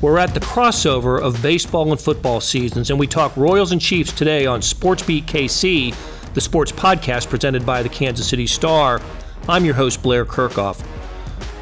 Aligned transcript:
We're 0.00 0.16
at 0.16 0.32
the 0.32 0.40
crossover 0.40 1.20
of 1.20 1.42
baseball 1.42 1.90
and 1.90 2.00
football 2.00 2.40
seasons, 2.40 2.88
and 2.88 2.98
we 2.98 3.06
talk 3.06 3.36
Royals 3.36 3.72
and 3.72 3.80
Chiefs 3.80 4.12
today 4.12 4.46
on 4.46 4.62
Sports 4.62 5.02
Beat 5.02 5.26
KC, 5.26 5.94
the 6.32 6.40
sports 6.40 6.72
podcast 6.72 7.28
presented 7.28 7.66
by 7.66 7.82
the 7.82 7.90
Kansas 7.90 8.26
City 8.26 8.46
Star. 8.46 9.02
I'm 9.46 9.62
your 9.66 9.74
host, 9.74 10.02
Blair 10.02 10.24
Kerkhoff. 10.24 10.82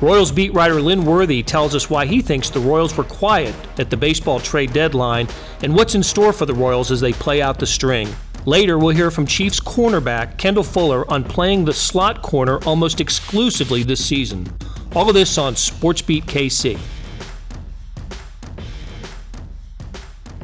Royals 0.00 0.30
beat 0.30 0.54
writer 0.54 0.80
Lynn 0.80 1.04
Worthy 1.04 1.42
tells 1.42 1.74
us 1.74 1.90
why 1.90 2.06
he 2.06 2.22
thinks 2.22 2.48
the 2.48 2.60
Royals 2.60 2.96
were 2.96 3.02
quiet 3.02 3.56
at 3.80 3.90
the 3.90 3.96
baseball 3.96 4.38
trade 4.38 4.72
deadline 4.72 5.26
and 5.64 5.74
what's 5.74 5.96
in 5.96 6.02
store 6.04 6.32
for 6.32 6.46
the 6.46 6.54
Royals 6.54 6.92
as 6.92 7.00
they 7.00 7.12
play 7.12 7.42
out 7.42 7.58
the 7.58 7.66
string. 7.66 8.08
Later, 8.46 8.78
we'll 8.78 8.94
hear 8.94 9.10
from 9.10 9.26
Chiefs 9.26 9.58
cornerback 9.58 10.38
Kendall 10.38 10.62
Fuller 10.62 11.10
on 11.10 11.24
playing 11.24 11.64
the 11.64 11.72
slot 11.72 12.22
corner 12.22 12.62
almost 12.62 13.00
exclusively 13.00 13.82
this 13.82 14.04
season. 14.04 14.46
All 14.94 15.08
of 15.08 15.14
this 15.14 15.38
on 15.38 15.56
Sports 15.56 16.02
Beat 16.02 16.26
KC. 16.26 16.78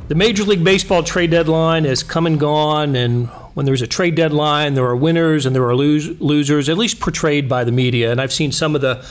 The 0.07 0.15
Major 0.15 0.45
League 0.45 0.63
Baseball 0.63 1.03
trade 1.03 1.31
deadline 1.31 1.87
has 1.87 2.03
come 2.03 2.27
and 2.27 2.39
gone, 2.39 2.95
and 2.95 3.29
when 3.55 3.65
there's 3.65 3.81
a 3.81 3.87
trade 3.87 4.15
deadline, 4.15 4.75
there 4.75 4.85
are 4.85 4.95
winners 4.95 5.47
and 5.47 5.57
there 5.57 5.65
are 5.67 5.75
lose, 5.75 6.21
losers, 6.21 6.69
at 6.69 6.77
least 6.77 7.01
portrayed 7.01 7.49
by 7.49 7.65
the 7.65 7.73
media. 7.73 8.13
And 8.13 8.21
I've 8.21 8.33
seen 8.33 8.53
some 8.53 8.75
of 8.75 8.83
the 8.83 9.05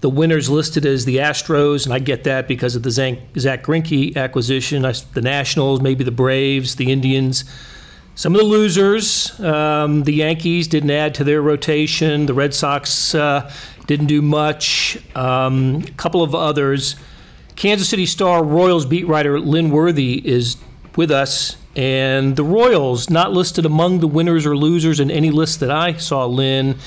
the 0.00 0.08
winners 0.08 0.48
listed 0.48 0.86
as 0.86 1.04
the 1.04 1.18
Astros, 1.18 1.84
and 1.84 1.92
I 1.92 1.98
get 1.98 2.24
that 2.24 2.48
because 2.48 2.74
of 2.74 2.82
the 2.82 2.90
Zach, 2.90 3.18
Zach 3.36 3.62
Greinke 3.62 4.16
acquisition. 4.16 4.86
I, 4.86 4.94
the 5.12 5.20
Nationals, 5.20 5.82
maybe 5.82 6.04
the 6.04 6.10
Braves, 6.10 6.76
the 6.76 6.90
Indians. 6.90 7.44
Some 8.14 8.34
of 8.34 8.40
the 8.40 8.46
losers, 8.46 9.38
um, 9.40 10.04
the 10.04 10.14
Yankees 10.14 10.68
didn't 10.68 10.90
add 10.90 11.14
to 11.16 11.24
their 11.24 11.42
rotation. 11.42 12.24
The 12.24 12.32
Red 12.32 12.54
Sox 12.54 13.14
uh, 13.14 13.52
didn't 13.86 14.06
do 14.06 14.22
much. 14.22 14.96
Um, 15.14 15.82
a 15.86 15.90
couple 15.92 16.22
of 16.22 16.34
others. 16.34 16.96
Kansas 17.60 17.90
City 17.90 18.06
Star 18.06 18.42
Royals 18.42 18.86
beat 18.86 19.06
writer 19.06 19.38
Lynn 19.38 19.70
Worthy 19.70 20.26
is 20.26 20.56
with 20.96 21.10
us, 21.10 21.58
and 21.76 22.34
the 22.34 22.42
Royals 22.42 23.10
not 23.10 23.32
listed 23.32 23.66
among 23.66 24.00
the 24.00 24.08
winners 24.08 24.46
or 24.46 24.56
losers 24.56 24.98
in 24.98 25.10
any 25.10 25.30
list 25.30 25.60
that 25.60 25.70
I 25.70 25.92
saw, 25.98 26.24
Lynn. 26.24 26.78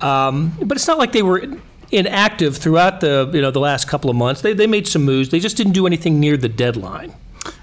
Um, 0.00 0.56
but 0.60 0.76
it's 0.76 0.88
not 0.88 0.98
like 0.98 1.12
they 1.12 1.22
were 1.22 1.44
inactive 1.92 2.56
throughout 2.56 3.00
the 3.00 3.30
you 3.32 3.40
know 3.40 3.52
the 3.52 3.60
last 3.60 3.86
couple 3.86 4.10
of 4.10 4.16
months. 4.16 4.40
They 4.40 4.54
they 4.54 4.66
made 4.66 4.88
some 4.88 5.04
moves. 5.04 5.28
They 5.28 5.38
just 5.38 5.56
didn't 5.56 5.74
do 5.74 5.86
anything 5.86 6.18
near 6.18 6.36
the 6.36 6.48
deadline. 6.48 7.14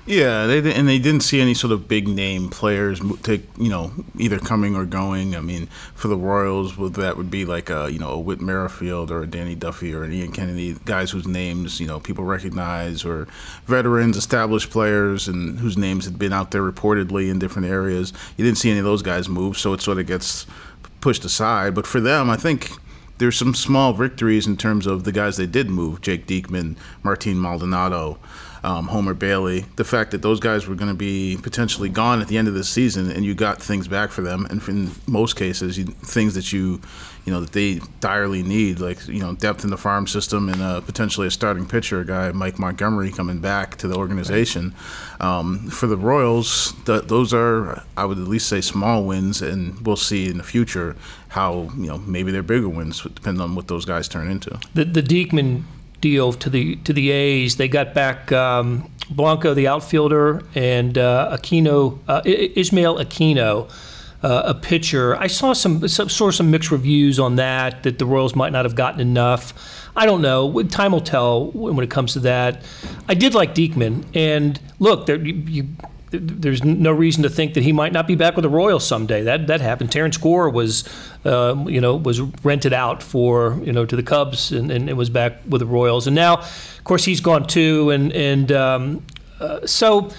Yeah, 0.08 0.46
they, 0.46 0.72
and 0.72 0.88
they 0.88 1.00
didn't 1.00 1.22
see 1.22 1.42
any 1.42 1.56
sort 1.56 1.74
of 1.74 1.88
big 1.88 2.08
name 2.08 2.50
players 2.50 3.02
take 3.24 3.44
you 3.58 3.70
know 3.70 3.92
either 4.20 4.38
coming 4.38 4.76
or 4.76 4.86
going. 4.86 5.36
I 5.36 5.42
mean, 5.42 5.66
for 5.96 6.08
the 6.10 6.16
Royals, 6.16 6.76
that 6.94 7.18
would 7.18 7.32
be 7.32 7.44
like 7.44 7.72
a 7.72 7.90
you 7.92 7.98
know 7.98 8.12
a 8.12 8.20
Whit 8.20 8.40
Merrifield 8.40 9.10
or 9.10 9.24
a 9.24 9.28
Danny 9.28 9.56
Duffy 9.56 9.96
or 9.96 10.04
an 10.04 10.14
Ian 10.14 10.32
Kennedy, 10.32 10.76
guys 10.86 11.10
whose 11.10 11.28
names 11.28 11.80
you 11.80 11.88
know 11.88 12.00
people 12.00 12.24
recognize, 12.24 13.04
or 13.04 13.28
veterans, 13.66 14.16
established 14.16 14.70
players, 14.70 15.28
and 15.28 15.60
whose 15.60 15.76
names 15.76 16.06
had 16.06 16.20
been 16.20 16.34
out 16.34 16.52
there 16.52 16.62
reportedly 16.62 17.30
in 17.32 17.40
different 17.40 17.68
areas. 17.68 18.14
You 18.38 18.46
didn't 18.46 18.60
see 18.60 18.70
any 18.70 18.80
of 18.80 18.86
those 18.86 19.02
guys 19.02 19.28
move, 19.28 19.58
so 19.58 19.74
it 19.74 19.82
sort 19.82 19.98
of 19.98 20.06
gets 20.06 20.46
pushed 21.02 21.26
aside. 21.26 21.74
But 21.74 21.88
for 21.88 22.00
them, 22.00 22.30
I 22.30 22.36
think 22.36 22.70
there's 23.18 23.38
some 23.38 23.56
small 23.56 23.94
victories 23.94 24.46
in 24.46 24.58
terms 24.58 24.86
of 24.86 25.04
the 25.04 25.12
guys 25.12 25.38
they 25.38 25.48
did 25.48 25.72
move: 25.72 26.02
Jake 26.02 26.28
Diekman, 26.28 26.76
Martin 27.02 27.40
Maldonado 27.40 28.20
um, 28.66 28.88
Homer 28.88 29.14
Bailey, 29.14 29.64
the 29.76 29.84
fact 29.84 30.10
that 30.12 30.24
those 30.24 30.40
guys 30.40 30.68
were 30.68 30.74
going 30.74 30.90
to 30.90 30.98
be 30.98 31.38
potentially 31.44 31.88
gone 31.88 32.20
at 32.20 32.28
the 32.28 32.38
end 32.38 32.48
of 32.48 32.56
the 32.56 32.64
season, 32.64 33.12
and 33.12 33.24
you 33.24 33.36
got 33.36 33.62
things 33.62 33.88
back 33.88 34.10
for 34.10 34.24
them, 34.24 34.48
and 34.50 34.68
in 34.68 34.90
most 35.06 35.36
cases, 35.36 35.78
you, 35.78 35.86
things 35.86 36.34
that 36.34 36.52
you, 36.52 36.82
you 37.26 37.32
know, 37.32 37.42
that 37.42 37.52
they 37.52 37.80
direly 38.00 38.42
need, 38.42 38.80
like 38.80 39.08
you 39.08 39.20
know, 39.20 39.36
depth 39.36 39.64
in 39.64 39.70
the 39.70 39.78
farm 39.78 40.08
system 40.08 40.50
and 40.50 40.64
uh, 40.64 40.82
potentially 40.82 41.28
a 41.28 41.32
starting 41.32 41.68
pitcher, 41.68 42.00
a 42.00 42.06
guy 42.06 42.32
Mike 42.32 42.58
Montgomery 42.58 43.12
coming 43.12 43.38
back 43.38 43.76
to 43.78 43.88
the 43.88 43.96
organization. 43.96 44.74
Um, 45.20 45.70
for 45.70 45.86
the 45.86 45.98
Royals, 45.98 46.74
those 46.86 47.36
are, 47.36 47.84
I 47.96 48.06
would 48.06 48.18
at 48.18 48.28
least 48.28 48.50
say, 48.50 48.62
small 48.62 49.04
wins, 49.04 49.44
and 49.44 49.80
we'll 49.86 49.96
see 49.96 50.28
in 50.28 50.40
the 50.40 50.44
future 50.44 50.96
how 51.28 51.70
you 51.78 51.88
know 51.88 52.00
maybe 52.00 52.32
they're 52.32 52.42
bigger 52.42 52.70
wins, 52.70 53.04
depending 53.04 53.42
on 53.42 53.54
what 53.54 53.68
those 53.68 53.86
guys 53.86 54.08
turn 54.08 54.28
into. 54.28 54.60
The 54.74 54.86
the 54.86 55.04
Diekman 55.04 55.66
deal 56.02 56.34
to 56.34 56.50
the 56.50 56.76
to 56.78 56.94
the 56.94 57.12
A's. 57.12 57.58
They 57.58 57.68
got 57.68 57.94
back 57.94 58.32
um, 58.32 58.90
Blanco, 59.10 59.54
the 59.54 59.68
outfielder, 59.68 60.44
and 60.56 60.98
uh, 60.98 61.38
Aquino, 61.38 62.00
uh, 62.08 62.22
Ismael 62.26 62.98
Aquino, 62.98 63.70
uh, 64.24 64.44
a 64.46 64.54
pitcher. 64.54 65.16
I 65.18 65.28
saw 65.28 65.54
some, 65.54 65.88
some 65.88 66.10
saw 66.10 66.32
some 66.32 66.50
mixed 66.50 66.72
reviews 66.72 67.20
on 67.20 67.36
that 67.36 67.84
that 67.84 68.00
the 68.00 68.06
Royals 68.06 68.36
might 68.36 68.52
not 68.52 68.66
have 68.66 68.76
gotten 68.76 69.00
enough. 69.00 69.54
I 69.96 70.06
don't 70.06 70.22
know. 70.22 70.62
Time 70.64 70.92
will 70.92 71.02
tell 71.02 71.52
when 71.52 71.84
it 71.84 71.90
comes 71.90 72.14
to 72.14 72.20
that. 72.22 72.64
I 73.08 73.14
did 73.14 73.34
like 73.34 73.56
Diekman, 73.56 74.06
and 74.14 74.60
look, 74.80 75.06
there, 75.06 75.18
you, 75.18 75.34
you 75.34 75.68
there's 76.22 76.64
no 76.64 76.92
reason 76.92 77.24
to 77.24 77.30
think 77.30 77.54
that 77.54 77.64
he 77.64 77.72
might 77.72 77.94
not 77.94 78.08
be 78.08 78.16
back 78.16 78.36
with 78.36 78.44
the 78.44 78.50
Royals 78.50 78.86
someday. 78.86 79.24
That 79.24 79.48
that 79.48 79.62
happened. 79.62 79.92
Terrance 79.92 80.18
Gore 80.18 80.50
was, 80.50 80.84
uh, 81.24 81.66
you 81.68 81.82
know, 81.82 81.96
was 81.96 82.22
rented 82.44 82.74
out 82.74 83.04
for 83.04 83.60
you 83.64 83.72
know 83.72 83.86
to 83.86 83.96
the 83.96 84.04
Cubs 84.04 84.52
and, 84.52 84.72
and 84.72 84.96
was 84.98 85.10
back 85.10 85.42
with 85.48 85.60
the 85.60 85.66
Royals. 85.66 86.08
And 86.08 86.16
now, 86.16 86.40
of 86.40 86.84
course, 86.84 87.06
he's 87.06 87.22
gone 87.22 87.48
too. 87.48 87.90
And 87.92 88.12
and 88.14 88.52
um, 88.52 89.06
uh, 89.40 89.66
so 89.66 90.12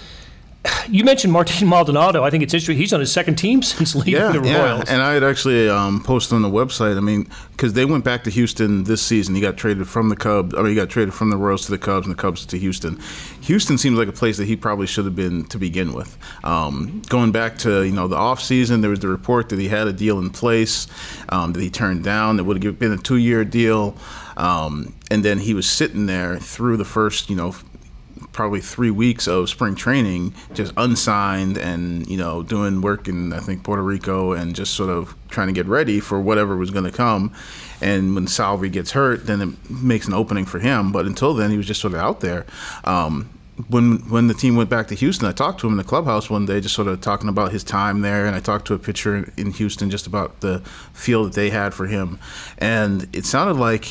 you 0.89 1.03
mentioned 1.03 1.33
Martin 1.33 1.67
Maldonado. 1.69 2.23
I 2.23 2.29
think 2.29 2.43
it's 2.43 2.53
history. 2.53 2.75
He's 2.75 2.93
on 2.93 2.99
his 2.99 3.11
second 3.11 3.35
team 3.35 3.61
since 3.63 3.95
leaving 3.95 4.13
yeah, 4.13 4.31
the 4.31 4.39
Royals. 4.39 4.83
Yeah, 4.85 4.93
and 4.93 5.01
I 5.01 5.13
had 5.13 5.23
actually 5.23 5.69
um, 5.69 6.03
posted 6.03 6.35
on 6.35 6.41
the 6.41 6.49
website. 6.49 6.97
I 6.97 7.01
mean, 7.01 7.29
because 7.51 7.73
they 7.73 7.85
went 7.85 8.03
back 8.03 8.23
to 8.25 8.29
Houston 8.29 8.83
this 8.83 9.01
season. 9.01 9.35
He 9.35 9.41
got 9.41 9.57
traded 9.57 9.87
from 9.87 10.09
the 10.09 10.15
Cubs. 10.15 10.53
I 10.55 10.57
mean, 10.59 10.69
he 10.69 10.75
got 10.75 10.89
traded 10.89 11.13
from 11.13 11.29
the 11.29 11.37
Royals 11.37 11.65
to 11.65 11.71
the 11.71 11.77
Cubs, 11.77 12.07
and 12.07 12.15
the 12.15 12.21
Cubs 12.21 12.45
to 12.45 12.57
Houston. 12.57 12.99
Houston 13.41 13.77
seems 13.77 13.97
like 13.97 14.07
a 14.07 14.13
place 14.13 14.37
that 14.37 14.45
he 14.45 14.55
probably 14.55 14.87
should 14.87 15.05
have 15.05 15.15
been 15.15 15.45
to 15.45 15.57
begin 15.57 15.93
with. 15.93 16.17
Um, 16.43 17.01
going 17.09 17.31
back 17.31 17.57
to 17.59 17.83
you 17.83 17.93
know 17.93 18.07
the 18.07 18.17
offseason, 18.17 18.81
there 18.81 18.89
was 18.89 18.99
the 18.99 19.07
report 19.07 19.49
that 19.49 19.59
he 19.59 19.67
had 19.67 19.87
a 19.87 19.93
deal 19.93 20.19
in 20.19 20.29
place 20.29 20.87
um, 21.29 21.53
that 21.53 21.61
he 21.61 21.69
turned 21.69 22.03
down. 22.03 22.37
That 22.37 22.43
would 22.43 22.63
have 22.63 22.79
been 22.79 22.93
a 22.93 22.97
two-year 22.97 23.45
deal. 23.45 23.95
Um, 24.37 24.93
and 25.09 25.25
then 25.25 25.39
he 25.39 25.55
was 25.55 25.67
sitting 25.67 26.05
there 26.05 26.37
through 26.37 26.77
the 26.77 26.85
first, 26.85 27.29
you 27.29 27.35
know, 27.35 27.55
probably 28.37 28.61
three 28.61 28.91
weeks 28.91 29.27
of 29.27 29.49
spring 29.49 29.75
training, 29.75 30.33
just 30.53 30.71
unsigned 30.77 31.57
and 31.57 32.07
you 32.07 32.15
know 32.15 32.43
doing 32.43 32.79
work 32.81 33.09
in 33.09 33.33
I 33.33 33.39
think 33.39 33.63
Puerto 33.63 33.83
Rico 33.83 34.31
and 34.31 34.55
just 34.55 34.75
sort 34.75 34.89
of 34.89 35.13
trying 35.27 35.47
to 35.47 35.53
get 35.53 35.65
ready 35.65 35.99
for 35.99 36.21
whatever 36.21 36.55
was 36.55 36.71
going 36.71 36.85
to 36.85 36.91
come. 36.91 37.33
And 37.81 38.15
when 38.15 38.27
Salvy 38.27 38.69
gets 38.69 38.91
hurt, 38.91 39.25
then 39.27 39.41
it 39.41 39.69
makes 39.69 40.07
an 40.07 40.13
opening 40.13 40.45
for 40.45 40.59
him. 40.59 40.91
But 40.91 41.05
until 41.05 41.33
then, 41.33 41.51
he 41.51 41.57
was 41.57 41.67
just 41.67 41.81
sort 41.81 41.93
of 41.93 41.99
out 41.99 42.21
there. 42.21 42.45
Um, 42.85 43.29
when 43.69 43.97
when 44.09 44.27
the 44.27 44.33
team 44.35 44.55
went 44.55 44.69
back 44.69 44.87
to 44.89 44.95
Houston, 44.95 45.27
I 45.27 45.31
talked 45.31 45.59
to 45.61 45.67
him 45.67 45.73
in 45.73 45.77
the 45.77 45.83
clubhouse 45.83 46.29
one 46.29 46.45
day, 46.45 46.61
just 46.61 46.75
sort 46.75 46.87
of 46.87 47.01
talking 47.01 47.27
about 47.27 47.51
his 47.51 47.63
time 47.63 48.01
there, 48.01 48.27
and 48.27 48.35
I 48.35 48.39
talked 48.39 48.67
to 48.67 48.75
a 48.75 48.79
pitcher 48.79 49.33
in 49.35 49.51
Houston 49.51 49.89
just 49.89 50.05
about 50.05 50.41
the 50.41 50.59
feel 50.93 51.23
that 51.23 51.33
they 51.33 51.49
had 51.49 51.73
for 51.73 51.87
him, 51.87 52.19
and 52.59 53.07
it 53.13 53.25
sounded 53.25 53.59
like 53.59 53.87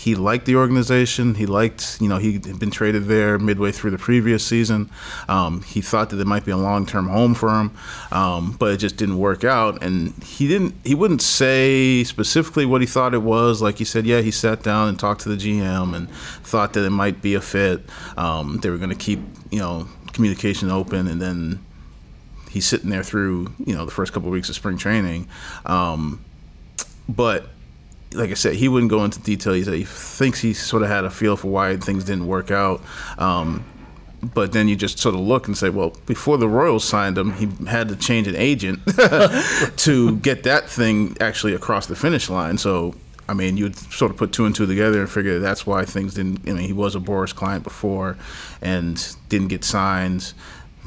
he 0.00 0.14
liked 0.14 0.46
the 0.46 0.56
organization. 0.56 1.34
He 1.34 1.44
liked, 1.44 2.00
you 2.00 2.08
know, 2.08 2.16
he 2.16 2.32
had 2.32 2.58
been 2.58 2.70
traded 2.70 3.04
there 3.04 3.38
midway 3.38 3.70
through 3.70 3.90
the 3.90 3.98
previous 3.98 4.42
season. 4.42 4.88
Um, 5.28 5.60
he 5.60 5.82
thought 5.82 6.08
that 6.08 6.18
it 6.18 6.26
might 6.26 6.46
be 6.46 6.52
a 6.52 6.56
long-term 6.56 7.08
home 7.08 7.34
for 7.34 7.50
him, 7.50 7.76
um, 8.10 8.56
but 8.58 8.72
it 8.72 8.78
just 8.78 8.96
didn't 8.96 9.18
work 9.18 9.44
out. 9.44 9.82
And 9.82 10.14
he 10.24 10.48
didn't, 10.48 10.74
he 10.84 10.94
wouldn't 10.94 11.20
say 11.20 12.02
specifically 12.04 12.64
what 12.64 12.80
he 12.80 12.86
thought 12.86 13.12
it 13.12 13.20
was. 13.20 13.60
Like 13.60 13.76
he 13.76 13.84
said, 13.84 14.06
yeah, 14.06 14.22
he 14.22 14.30
sat 14.30 14.62
down 14.62 14.88
and 14.88 14.98
talked 14.98 15.20
to 15.22 15.28
the 15.28 15.36
GM 15.36 15.94
and 15.94 16.10
thought 16.10 16.72
that 16.72 16.86
it 16.86 16.90
might 16.90 17.20
be 17.20 17.34
a 17.34 17.42
fit. 17.42 17.82
Um, 18.16 18.56
they 18.62 18.70
were 18.70 18.78
going 18.78 18.88
to 18.88 18.96
keep, 18.96 19.20
you 19.50 19.58
know, 19.58 19.86
communication 20.14 20.70
open, 20.70 21.08
and 21.08 21.20
then 21.20 21.60
he's 22.50 22.64
sitting 22.64 22.88
there 22.88 23.02
through, 23.02 23.52
you 23.66 23.74
know, 23.74 23.84
the 23.84 23.92
first 23.92 24.14
couple 24.14 24.30
of 24.30 24.32
weeks 24.32 24.48
of 24.48 24.54
spring 24.54 24.78
training. 24.78 25.28
Um, 25.66 26.24
but 27.06 27.50
like 28.12 28.30
I 28.30 28.34
said, 28.34 28.54
he 28.54 28.68
wouldn't 28.68 28.90
go 28.90 29.04
into 29.04 29.20
detail. 29.20 29.52
He 29.52 29.62
said 29.62 29.74
he 29.74 29.84
thinks 29.84 30.40
he 30.40 30.52
sort 30.52 30.82
of 30.82 30.88
had 30.88 31.04
a 31.04 31.10
feel 31.10 31.36
for 31.36 31.48
why 31.48 31.76
things 31.76 32.04
didn't 32.04 32.26
work 32.26 32.50
out. 32.50 32.82
Um, 33.18 33.64
but 34.22 34.52
then 34.52 34.68
you 34.68 34.76
just 34.76 34.98
sort 34.98 35.14
of 35.14 35.20
look 35.20 35.46
and 35.46 35.56
say, 35.56 35.70
well, 35.70 35.96
before 36.06 36.36
the 36.36 36.48
Royals 36.48 36.84
signed 36.84 37.16
him, 37.16 37.32
he 37.32 37.48
had 37.66 37.88
to 37.88 37.96
change 37.96 38.26
an 38.26 38.36
agent 38.36 38.80
to 39.78 40.16
get 40.18 40.42
that 40.42 40.68
thing 40.68 41.16
actually 41.20 41.54
across 41.54 41.86
the 41.86 41.96
finish 41.96 42.28
line. 42.28 42.58
So, 42.58 42.94
I 43.28 43.34
mean, 43.34 43.56
you'd 43.56 43.76
sort 43.76 44.10
of 44.10 44.18
put 44.18 44.32
two 44.32 44.44
and 44.44 44.54
two 44.54 44.66
together 44.66 45.00
and 45.00 45.08
figure 45.08 45.38
that's 45.38 45.66
why 45.66 45.84
things 45.84 46.14
didn't. 46.14 46.46
I 46.46 46.52
mean, 46.52 46.66
he 46.66 46.72
was 46.72 46.94
a 46.94 47.00
Boras 47.00 47.34
client 47.34 47.64
before 47.64 48.16
and 48.60 49.16
didn't 49.28 49.48
get 49.48 49.64
signed 49.64 50.34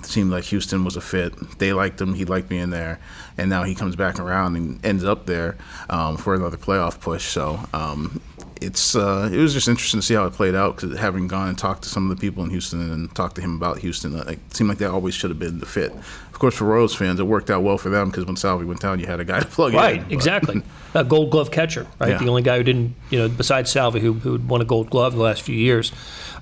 seemed 0.06 0.32
like 0.32 0.44
Houston 0.46 0.84
was 0.84 0.96
a 0.96 1.02
fit. 1.02 1.34
They 1.60 1.74
liked 1.74 2.00
him. 2.00 2.14
He 2.14 2.26
liked 2.26 2.50
being 2.50 2.70
there, 2.70 3.00
and 3.38 3.50
now 3.50 3.64
he 3.64 3.76
comes 3.76 3.96
back 3.96 4.20
around 4.20 4.56
and 4.56 4.84
ends 4.86 5.04
up 5.04 5.26
there 5.26 5.58
um, 5.90 6.18
for 6.18 6.34
another 6.36 6.58
playoff 6.58 7.00
push. 7.00 7.26
So 7.26 7.60
um, 7.74 8.22
it's 8.62 8.96
uh, 8.96 9.30
it 9.32 9.38
was 9.38 9.54
just 9.54 9.68
interesting 9.68 10.00
to 10.00 10.06
see 10.06 10.14
how 10.14 10.26
it 10.26 10.34
played 10.34 10.56
out 10.56 10.76
because 10.76 10.98
having 10.98 11.28
gone 11.28 11.50
and 11.50 11.58
talked 11.58 11.84
to 11.84 11.90
some 11.90 12.10
of 12.10 12.18
the 12.18 12.22
people 12.22 12.44
in 12.44 12.50
Houston 12.50 12.92
and 12.92 13.14
talked 13.16 13.36
to 13.36 13.42
him 13.42 13.56
about 13.56 13.80
Houston, 13.80 14.16
uh, 14.20 14.24
it 14.28 14.40
seemed 14.54 14.70
like 14.70 14.78
that 14.80 14.92
always 14.92 15.14
should 15.14 15.30
have 15.30 15.40
been 15.40 15.60
the 15.60 15.66
fit. 15.66 15.92
Of 15.92 16.40
course, 16.40 16.56
for 16.56 16.66
Royals 16.66 16.96
fans, 16.96 17.20
it 17.20 17.24
worked 17.28 17.50
out 17.52 17.62
well 17.64 17.78
for 17.78 17.90
them 17.90 18.10
because 18.10 18.26
when 18.26 18.36
Salvi 18.36 18.66
went 18.66 18.82
down, 18.82 19.00
you 19.00 19.06
had 19.06 19.20
a 19.20 19.26
guy 19.26 19.40
to 19.40 19.46
plug 19.46 19.74
Right, 19.74 19.96
in. 19.98 20.02
Right, 20.04 20.12
exactly. 20.12 20.64
A 20.96 21.04
Gold 21.04 21.32
Glove 21.32 21.50
catcher, 21.52 21.88
right? 22.00 22.10
Yeah. 22.10 22.18
The 22.20 22.28
only 22.28 22.42
guy 22.44 22.58
who 22.58 22.64
didn't, 22.64 22.96
you 23.10 23.18
know, 23.20 23.28
besides 23.30 23.72
Salvi, 23.72 24.00
who 24.00 24.14
who 24.14 24.38
won 24.38 24.62
a 24.62 24.66
Gold 24.66 24.90
Glove 24.92 25.14
the 25.16 25.22
last 25.22 25.42
few 25.42 25.56
years. 25.56 25.92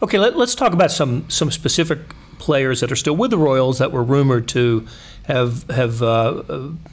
Okay, 0.01 0.17
let, 0.19 0.35
let's 0.35 0.55
talk 0.55 0.73
about 0.73 0.91
some 0.91 1.29
some 1.29 1.51
specific 1.51 1.99
players 2.41 2.81
that 2.81 2.91
are 2.91 2.95
still 2.95 3.15
with 3.15 3.31
the 3.31 3.37
Royals 3.37 3.77
that 3.77 3.91
were 3.91 4.03
rumored 4.03 4.47
to 4.49 4.85
have 5.23 5.69
have 5.69 6.01
uh, 6.01 6.43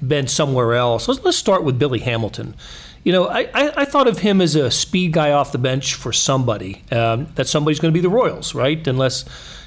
been 0.06 0.28
somewhere 0.28 0.74
else. 0.74 1.08
Let's, 1.08 1.24
let's 1.24 1.36
start 1.36 1.64
with 1.64 1.78
Billy 1.78 1.98
Hamilton. 1.98 2.54
You 3.02 3.12
know, 3.12 3.26
I, 3.28 3.48
I, 3.54 3.72
I 3.76 3.84
thought 3.84 4.06
of 4.06 4.18
him 4.18 4.40
as 4.40 4.54
a 4.54 4.70
speed 4.70 5.12
guy 5.12 5.32
off 5.32 5.50
the 5.50 5.58
bench 5.58 5.94
for 5.94 6.12
somebody. 6.12 6.82
Um, 6.92 7.28
that 7.36 7.46
somebody's 7.46 7.80
going 7.80 7.92
to 7.92 7.96
be 7.96 8.02
the 8.02 8.10
Royals, 8.10 8.54
right? 8.54 8.86
Unless 8.86 9.24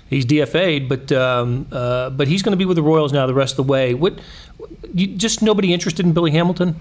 he's 0.09 0.25
DFA'd, 0.25 0.87
but 0.87 1.11
um, 1.11 1.67
uh, 1.71 2.11
but 2.11 2.27
he's 2.27 2.43
going 2.43 2.51
to 2.51 2.57
be 2.57 2.65
with 2.65 2.77
the 2.77 2.83
Royals 2.83 3.11
now 3.11 3.25
the 3.25 3.33
rest 3.33 3.53
of 3.53 3.65
the 3.65 3.71
way. 3.71 3.93
What? 3.93 4.19
You, 4.93 5.07
just 5.07 5.41
nobody 5.41 5.73
interested 5.73 6.05
in 6.05 6.13
Billy 6.13 6.31
Hamilton? 6.31 6.75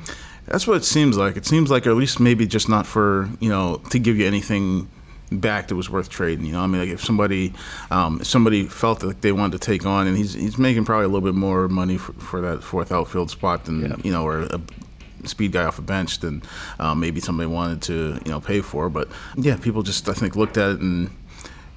That's 0.47 0.67
what 0.67 0.77
it 0.77 0.85
seems 0.85 1.17
like. 1.17 1.37
It 1.37 1.47
seems 1.47 1.71
like, 1.71 1.87
or 1.87 1.91
at 1.91 1.97
least 1.97 2.21
maybe 2.21 2.47
just 2.47 2.69
not 2.69 2.87
for 2.87 3.31
you 3.41 3.49
know 3.49 3.81
to 3.91 3.99
give 3.99 4.19
you 4.19 4.27
anything 4.27 4.89
back 5.31 5.69
that 5.69 5.77
was 5.77 5.89
worth 5.89 6.09
trading. 6.09 6.45
You 6.47 6.53
know, 6.53 6.61
I 6.61 6.67
mean, 6.67 6.81
like 6.81 6.91
if 6.91 7.05
somebody 7.05 7.53
um, 7.91 8.21
if 8.21 8.27
somebody 8.27 8.67
felt 8.67 9.01
that 9.01 9.23
they 9.23 9.33
wanted 9.33 9.61
to 9.61 9.65
take 9.65 9.87
on, 9.87 10.07
and 10.07 10.17
he's 10.17 10.35
he's 10.35 10.59
making 10.59 10.85
probably 10.85 11.05
a 11.05 11.09
little 11.09 11.27
bit 11.27 11.35
more 11.35 11.69
money 11.69 11.97
for, 11.97 12.13
for 12.15 12.41
that 12.41 12.63
fourth 12.63 12.93
outfield 12.93 13.31
spot 13.31 13.65
than 13.65 14.01
you 14.05 14.13
know, 14.13 14.25
or 14.25 14.41
a 14.41 14.61
speed 15.25 15.53
guy 15.53 15.65
off 15.65 15.79
a 15.79 15.83
bench 15.83 16.19
than 16.21 16.43
um, 16.79 17.01
maybe 17.01 17.21
somebody 17.21 17.47
wanted 17.47 17.83
to 17.83 18.21
you 18.25 18.31
know 18.31 18.41
pay 18.41 18.61
for. 18.61 18.89
But 18.91 19.09
yeah, 19.37 19.57
people 19.57 19.83
just 19.83 20.09
I 20.09 20.13
think 20.13 20.37
looked 20.37 20.57
at 20.57 20.71
it 20.71 20.81
and. 20.81 21.11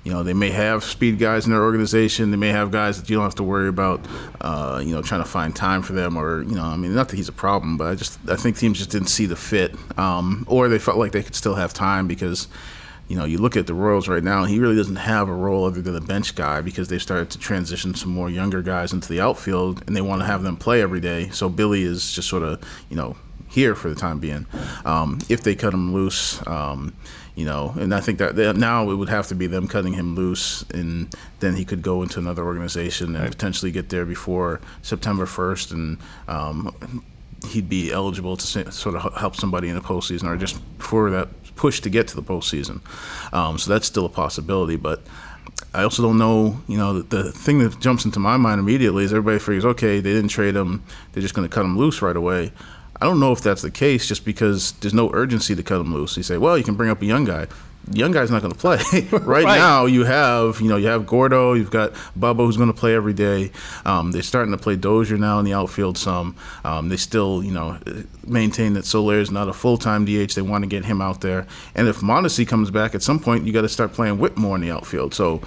You 0.05 0.11
know, 0.11 0.21
they 0.21 0.33
may 0.33 0.49
have 0.49 0.83
speed 0.83 1.17
guys 1.17 1.45
in 1.45 1.53
their 1.53 1.63
organization. 1.63 2.31
They 2.31 2.35
may 2.35 2.49
have 2.49 2.71
guys 2.71 2.99
that 2.99 3.09
you 3.09 3.15
don't 3.15 3.23
have 3.23 3.35
to 3.35 3.43
worry 3.43 3.69
about, 3.69 4.05
uh, 4.41 4.81
you 4.83 4.93
know, 4.93 5.01
trying 5.01 5.23
to 5.23 5.29
find 5.29 5.55
time 5.55 5.81
for 5.81 5.93
them 5.93 6.17
or, 6.17 6.41
you 6.41 6.55
know, 6.55 6.63
I 6.65 6.75
mean, 6.75 6.93
not 6.93 7.07
that 7.07 7.15
he's 7.15 7.29
a 7.29 7.31
problem, 7.31 7.77
but 7.77 7.87
I 7.87 7.95
just, 7.95 8.19
I 8.27 8.35
think 8.35 8.57
teams 8.57 8.79
just 8.79 8.89
didn't 8.89 9.07
see 9.07 9.27
the 9.27 9.37
fit. 9.37 9.73
Um, 9.97 10.43
or 10.49 10.67
they 10.67 10.77
felt 10.77 10.97
like 10.97 11.13
they 11.13 11.23
could 11.23 11.35
still 11.35 11.55
have 11.55 11.73
time 11.73 12.09
because, 12.09 12.49
you 13.07 13.17
know, 13.17 13.25
you 13.25 13.37
look 13.37 13.57
at 13.57 13.67
the 13.67 13.73
Royals 13.73 14.07
right 14.07 14.23
now, 14.23 14.45
he 14.45 14.59
really 14.59 14.75
doesn't 14.75 14.95
have 14.95 15.29
a 15.29 15.33
role 15.33 15.65
other 15.65 15.81
than 15.81 15.95
a 15.95 16.01
bench 16.01 16.35
guy 16.35 16.61
because 16.61 16.87
they've 16.87 17.01
started 17.01 17.29
to 17.31 17.37
transition 17.37 17.93
some 17.93 18.11
more 18.11 18.29
younger 18.29 18.61
guys 18.61 18.93
into 18.93 19.09
the 19.09 19.19
outfield 19.19 19.83
and 19.85 19.95
they 19.95 20.01
want 20.01 20.21
to 20.21 20.25
have 20.25 20.43
them 20.43 20.55
play 20.55 20.81
every 20.81 20.99
day. 20.99 21.29
So 21.29 21.49
Billy 21.49 21.83
is 21.83 22.13
just 22.13 22.29
sort 22.29 22.43
of, 22.43 22.63
you 22.89 22.95
know, 22.95 23.15
here 23.49 23.75
for 23.75 23.89
the 23.89 23.95
time 23.95 24.19
being. 24.19 24.47
Um, 24.83 25.19
if 25.29 25.43
they 25.43 25.55
cut 25.55 25.73
him 25.73 25.93
loose, 25.93 26.45
um, 26.47 26.93
you 27.35 27.45
know, 27.45 27.73
and 27.77 27.93
I 27.93 27.99
think 27.99 28.19
that 28.19 28.35
that 28.35 28.57
now 28.57 28.89
it 28.89 28.95
would 28.95 29.09
have 29.09 29.27
to 29.27 29.35
be 29.35 29.47
them 29.47 29.67
cutting 29.67 29.93
him 29.93 30.15
loose, 30.15 30.63
and 30.71 31.13
then 31.39 31.55
he 31.55 31.65
could 31.65 31.81
go 31.81 32.03
into 32.03 32.19
another 32.19 32.43
organization 32.43 33.15
and 33.15 33.31
potentially 33.31 33.71
get 33.71 33.89
there 33.89 34.05
before 34.05 34.61
September 34.81 35.25
1st, 35.25 35.71
and 35.71 35.97
um, 36.27 37.03
he'd 37.47 37.69
be 37.69 37.91
eligible 37.91 38.37
to 38.37 38.71
sort 38.71 38.95
of 38.95 39.13
help 39.15 39.35
somebody 39.35 39.69
in 39.69 39.75
the 39.75 39.81
postseason 39.81 40.25
or 40.25 40.37
just 40.37 40.61
for 40.77 41.09
that 41.09 41.27
push 41.55 41.81
to 41.81 41.89
get 41.89 42.07
to 42.09 42.15
the 42.15 42.23
postseason. 42.23 42.81
Um, 43.33 43.57
so 43.57 43.71
that's 43.71 43.87
still 43.87 44.05
a 44.05 44.09
possibility, 44.09 44.75
but. 44.75 45.01
I 45.75 45.83
also 45.83 46.03
don't 46.03 46.19
know, 46.19 46.61
you 46.67 46.77
know, 46.77 47.01
the, 47.01 47.23
the 47.23 47.31
thing 47.31 47.59
that 47.59 47.79
jumps 47.79 48.05
into 48.05 48.19
my 48.19 48.37
mind 48.37 48.59
immediately 48.59 49.03
is 49.03 49.11
everybody 49.11 49.39
figures, 49.39 49.65
okay, 49.65 49.99
they 49.99 50.13
didn't 50.13 50.29
trade 50.29 50.55
him, 50.55 50.83
they're 51.11 51.21
just 51.21 51.33
going 51.33 51.47
to 51.47 51.53
cut 51.53 51.65
him 51.65 51.77
loose 51.77 52.01
right 52.01 52.15
away. 52.15 52.51
I 53.01 53.05
don't 53.05 53.19
know 53.19 53.31
if 53.31 53.41
that's 53.41 53.61
the 53.61 53.71
case 53.71 54.07
just 54.07 54.23
because 54.23 54.73
there's 54.73 54.93
no 54.93 55.11
urgency 55.13 55.55
to 55.55 55.63
cut 55.63 55.81
him 55.81 55.93
loose. 55.93 56.15
You 56.15 56.23
say, 56.23 56.37
well, 56.37 56.57
you 56.57 56.63
can 56.63 56.75
bring 56.75 56.89
up 56.89 57.01
a 57.01 57.05
young 57.05 57.25
guy. 57.25 57.47
Young 57.91 58.11
guy's 58.11 58.31
not 58.31 58.41
going 58.41 58.53
to 58.53 58.57
play. 58.57 58.77
right, 59.11 59.43
Right. 59.43 59.57
now, 59.57 59.85
you 59.85 60.05
have, 60.05 60.61
you 60.61 60.69
know, 60.69 60.77
you 60.77 60.87
have 60.87 61.05
Gordo, 61.05 61.53
you've 61.53 61.69
got 61.69 61.91
Bubba 62.17 62.37
who's 62.37 62.55
going 62.55 62.71
to 62.71 62.73
play 62.73 62.95
every 62.95 63.13
day. 63.13 63.51
Um, 63.85 64.11
they're 64.11 64.21
starting 64.21 64.51
to 64.53 64.57
play 64.57 64.77
Dozier 64.77 65.17
now 65.17 65.37
in 65.39 65.45
the 65.45 65.53
outfield 65.53 65.97
some. 65.97 66.35
Um, 66.63 66.87
they 66.89 66.95
still, 66.97 67.43
you 67.43 67.51
know, 67.51 67.77
maintain 68.25 68.73
that 68.73 68.85
Soler 68.85 69.19
is 69.19 69.31
not 69.31 69.49
a 69.49 69.53
full 69.53 69.77
time 69.77 70.05
DH. 70.05 70.33
They 70.33 70.41
want 70.41 70.63
to 70.63 70.69
get 70.69 70.85
him 70.85 71.01
out 71.01 71.19
there. 71.21 71.45
And 71.75 71.87
if 71.89 71.99
Mondesi 71.99 72.47
comes 72.47 72.71
back 72.71 72.95
at 72.95 73.01
some 73.03 73.19
point, 73.19 73.45
you 73.45 73.51
got 73.51 73.61
to 73.63 73.69
start 73.69 73.91
playing 73.91 74.17
Whit 74.17 74.37
more 74.37 74.55
in 74.55 74.61
the 74.61 74.71
outfield. 74.71 75.13
So 75.13 75.39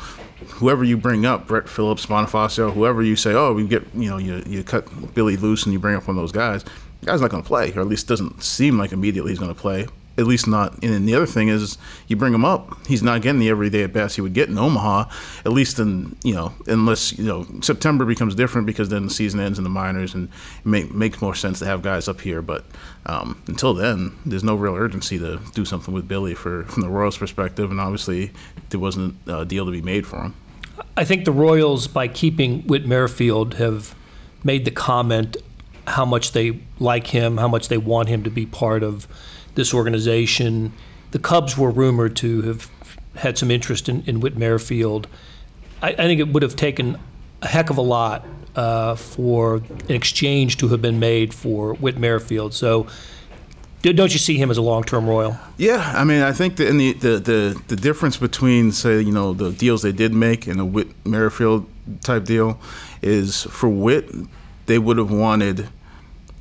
whoever 0.50 0.84
you 0.84 0.98
bring 0.98 1.24
up, 1.24 1.46
Brett 1.46 1.68
Phillips, 1.70 2.04
Bonifacio, 2.04 2.70
whoever 2.72 3.02
you 3.02 3.16
say, 3.16 3.32
oh, 3.32 3.54
we 3.54 3.66
get, 3.66 3.82
you 3.94 4.10
know, 4.10 4.18
you, 4.18 4.42
you 4.46 4.62
cut 4.62 5.14
Billy 5.14 5.38
loose 5.38 5.64
and 5.64 5.72
you 5.72 5.78
bring 5.78 5.96
up 5.96 6.06
one 6.06 6.16
of 6.18 6.22
those 6.22 6.32
guys, 6.32 6.64
the 7.00 7.06
guy's 7.06 7.22
not 7.22 7.30
going 7.30 7.42
to 7.42 7.46
play, 7.46 7.72
or 7.72 7.80
at 7.80 7.86
least 7.88 8.06
doesn't 8.08 8.42
seem 8.42 8.76
like 8.78 8.92
immediately 8.92 9.32
he's 9.32 9.38
going 9.38 9.54
to 9.54 9.58
play. 9.58 9.86
At 10.18 10.26
least 10.26 10.46
not. 10.46 10.72
And 10.82 10.92
then 10.94 11.06
the 11.06 11.14
other 11.14 11.26
thing 11.26 11.48
is, 11.48 11.76
you 12.06 12.16
bring 12.16 12.32
him 12.32 12.44
up, 12.44 12.86
he's 12.86 13.02
not 13.02 13.20
getting 13.20 13.38
the 13.38 13.50
everyday 13.50 13.82
at 13.82 13.92
bats 13.92 14.14
he 14.14 14.22
would 14.22 14.32
get 14.32 14.48
in 14.48 14.56
Omaha. 14.56 15.10
At 15.44 15.52
least 15.52 15.78
in 15.78 16.16
you 16.22 16.34
know, 16.34 16.52
unless 16.66 17.18
you 17.18 17.24
know 17.24 17.46
September 17.60 18.04
becomes 18.04 18.34
different 18.34 18.66
because 18.66 18.88
then 18.88 19.04
the 19.04 19.10
season 19.10 19.40
ends 19.40 19.58
in 19.58 19.64
the 19.64 19.70
minors 19.70 20.14
and 20.14 20.28
it 20.28 20.66
make, 20.66 20.94
makes 20.94 21.20
more 21.20 21.34
sense 21.34 21.58
to 21.58 21.66
have 21.66 21.82
guys 21.82 22.08
up 22.08 22.20
here. 22.20 22.40
But 22.40 22.64
um, 23.04 23.42
until 23.46 23.74
then, 23.74 24.16
there's 24.24 24.44
no 24.44 24.54
real 24.54 24.74
urgency 24.74 25.18
to 25.18 25.40
do 25.54 25.64
something 25.64 25.92
with 25.92 26.08
Billy 26.08 26.34
for 26.34 26.64
from 26.64 26.82
the 26.82 26.88
Royals' 26.88 27.18
perspective, 27.18 27.70
and 27.70 27.80
obviously 27.80 28.32
there 28.70 28.80
wasn't 28.80 29.16
a 29.26 29.44
deal 29.44 29.66
to 29.66 29.72
be 29.72 29.82
made 29.82 30.06
for 30.06 30.22
him. 30.22 30.34
I 30.96 31.04
think 31.04 31.24
the 31.24 31.32
Royals, 31.32 31.88
by 31.88 32.08
keeping 32.08 32.62
Whit 32.62 32.86
Merrifield, 32.86 33.54
have 33.54 33.94
made 34.42 34.64
the 34.64 34.70
comment 34.70 35.36
how 35.86 36.04
much 36.04 36.32
they 36.32 36.60
like 36.78 37.08
him, 37.08 37.36
how 37.36 37.48
much 37.48 37.68
they 37.68 37.78
want 37.78 38.08
him 38.08 38.24
to 38.24 38.30
be 38.30 38.46
part 38.46 38.82
of 38.82 39.06
this 39.56 39.74
organization. 39.74 40.72
The 41.10 41.18
Cubs 41.18 41.58
were 41.58 41.70
rumored 41.70 42.14
to 42.16 42.42
have 42.42 42.70
had 43.16 43.36
some 43.36 43.50
interest 43.50 43.88
in, 43.88 44.02
in 44.06 44.20
Whit 44.20 44.36
Merrifield. 44.36 45.08
I, 45.82 45.88
I 45.88 45.94
think 45.96 46.20
it 46.20 46.28
would 46.28 46.42
have 46.42 46.54
taken 46.54 46.98
a 47.42 47.48
heck 47.48 47.70
of 47.70 47.78
a 47.78 47.82
lot 47.82 48.24
uh, 48.54 48.94
for 48.94 49.56
an 49.56 49.90
exchange 49.92 50.56
to 50.58 50.68
have 50.68 50.80
been 50.80 50.98
made 50.98 51.34
for 51.34 51.74
Whit 51.74 51.98
Merrifield. 51.98 52.54
So, 52.54 52.86
do- 53.82 53.92
don't 53.92 54.12
you 54.12 54.18
see 54.18 54.36
him 54.36 54.50
as 54.50 54.56
a 54.56 54.62
long-term 54.62 55.06
Royal? 55.06 55.38
Yeah, 55.58 55.92
I 55.94 56.04
mean, 56.04 56.22
I 56.22 56.32
think 56.32 56.56
that 56.56 56.68
in 56.68 56.78
the, 56.78 56.92
the, 56.94 57.18
the, 57.18 57.62
the 57.68 57.76
difference 57.76 58.16
between, 58.16 58.72
say, 58.72 59.00
you 59.00 59.12
know, 59.12 59.32
the 59.34 59.52
deals 59.52 59.82
they 59.82 59.92
did 59.92 60.12
make 60.12 60.46
and 60.46 60.60
a 60.60 60.64
Whit 60.64 60.88
Merrifield 61.04 61.66
type 62.02 62.24
deal 62.24 62.58
is 63.02 63.44
for 63.44 63.68
Whit, 63.68 64.10
they 64.66 64.78
would 64.78 64.98
have 64.98 65.10
wanted, 65.10 65.68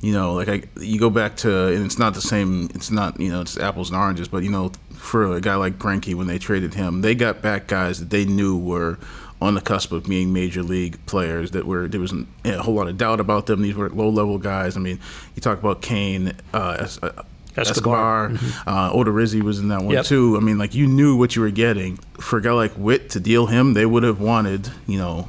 you 0.00 0.12
know, 0.12 0.34
like 0.34 0.48
I, 0.48 0.62
you 0.80 0.98
go 0.98 1.10
back 1.10 1.36
to, 1.38 1.68
and 1.68 1.84
it's 1.84 1.98
not 1.98 2.14
the 2.14 2.20
same, 2.20 2.68
it's 2.74 2.90
not, 2.90 3.18
you 3.20 3.30
know, 3.30 3.40
it's 3.40 3.56
apples 3.58 3.90
and 3.90 3.98
oranges, 3.98 4.28
but, 4.28 4.42
you 4.44 4.50
know, 4.50 4.72
for 4.94 5.34
a 5.36 5.40
guy 5.40 5.54
like 5.56 5.78
Greinke, 5.78 6.14
when 6.14 6.26
they 6.26 6.38
traded 6.38 6.74
him, 6.74 7.00
they 7.00 7.14
got 7.14 7.42
back 7.42 7.66
guys 7.66 7.98
that 8.00 8.10
they 8.10 8.24
knew 8.24 8.56
were 8.56 8.98
on 9.40 9.54
the 9.54 9.60
cusp 9.60 9.92
of 9.92 10.04
being 10.04 10.32
major 10.32 10.62
league 10.62 10.98
players 11.06 11.50
that 11.50 11.66
were 11.66 11.88
there 11.88 12.00
wasn't 12.00 12.26
a 12.44 12.56
whole 12.62 12.74
lot 12.74 12.88
of 12.88 12.96
doubt 12.96 13.20
about 13.20 13.44
them. 13.46 13.60
These 13.60 13.74
were 13.74 13.90
low 13.90 14.08
level 14.08 14.38
guys. 14.38 14.76
I 14.76 14.80
mean, 14.80 14.98
you 15.34 15.42
talk 15.42 15.58
about 15.58 15.82
Cain, 15.82 16.32
uh, 16.54 16.88
uh, 17.02 17.22
Escobar. 17.54 18.30
Escobar, 18.30 18.66
uh, 18.66 18.92
Odorizzi 18.92 19.42
was 19.42 19.58
in 19.58 19.68
that 19.68 19.82
one 19.82 19.90
Yep. 19.94 20.06
too. 20.06 20.36
I 20.36 20.40
mean, 20.40 20.56
like 20.58 20.74
you 20.74 20.86
knew 20.86 21.16
what 21.16 21.36
you 21.36 21.42
were 21.42 21.50
getting. 21.50 21.98
For 22.18 22.38
a 22.38 22.42
guy 22.42 22.52
like 22.52 22.72
Whit 22.72 23.10
to 23.10 23.20
deal 23.20 23.46
him, 23.46 23.74
they 23.74 23.84
would 23.86 24.02
have 24.02 24.20
wanted, 24.20 24.70
you 24.86 24.98
know, 24.98 25.28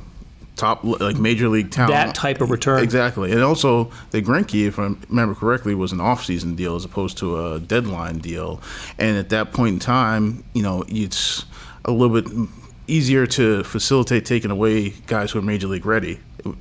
top 0.58 0.84
like 0.84 1.18
major 1.18 1.48
league 1.48 1.72
talent. 1.72 1.94
That 1.94 2.16
type 2.16 2.42
of 2.42 2.50
return. 2.50 2.84
Exactly, 2.84 3.32
and 3.32 3.42
also 3.42 3.92
the 4.12 4.22
Greinke, 4.22 4.68
if 4.68 4.80
I 4.80 4.94
remember 5.10 5.36
correctly, 5.36 5.76
was 5.76 5.92
an 5.92 6.02
off-season 6.02 6.56
deal 6.56 6.76
as 6.76 6.84
opposed 6.84 7.18
to 7.20 7.46
a 7.46 7.60
deadline 7.60 8.20
deal. 8.20 8.62
And 8.98 9.18
at 9.18 9.30
that 9.30 9.54
point 9.54 9.74
in 9.74 9.80
time, 9.80 10.44
you 10.54 10.64
know, 10.64 10.84
it's 10.88 11.46
a 11.86 11.92
little 11.92 12.22
bit 12.22 12.50
easier 12.88 13.28
to 13.28 13.64
facilitate 13.64 14.26
taking 14.26 14.52
away 14.52 14.90
guys 15.08 15.32
who 15.32 15.40
are 15.40 15.42
major 15.42 15.68
league 15.68 15.86
ready 15.86 16.20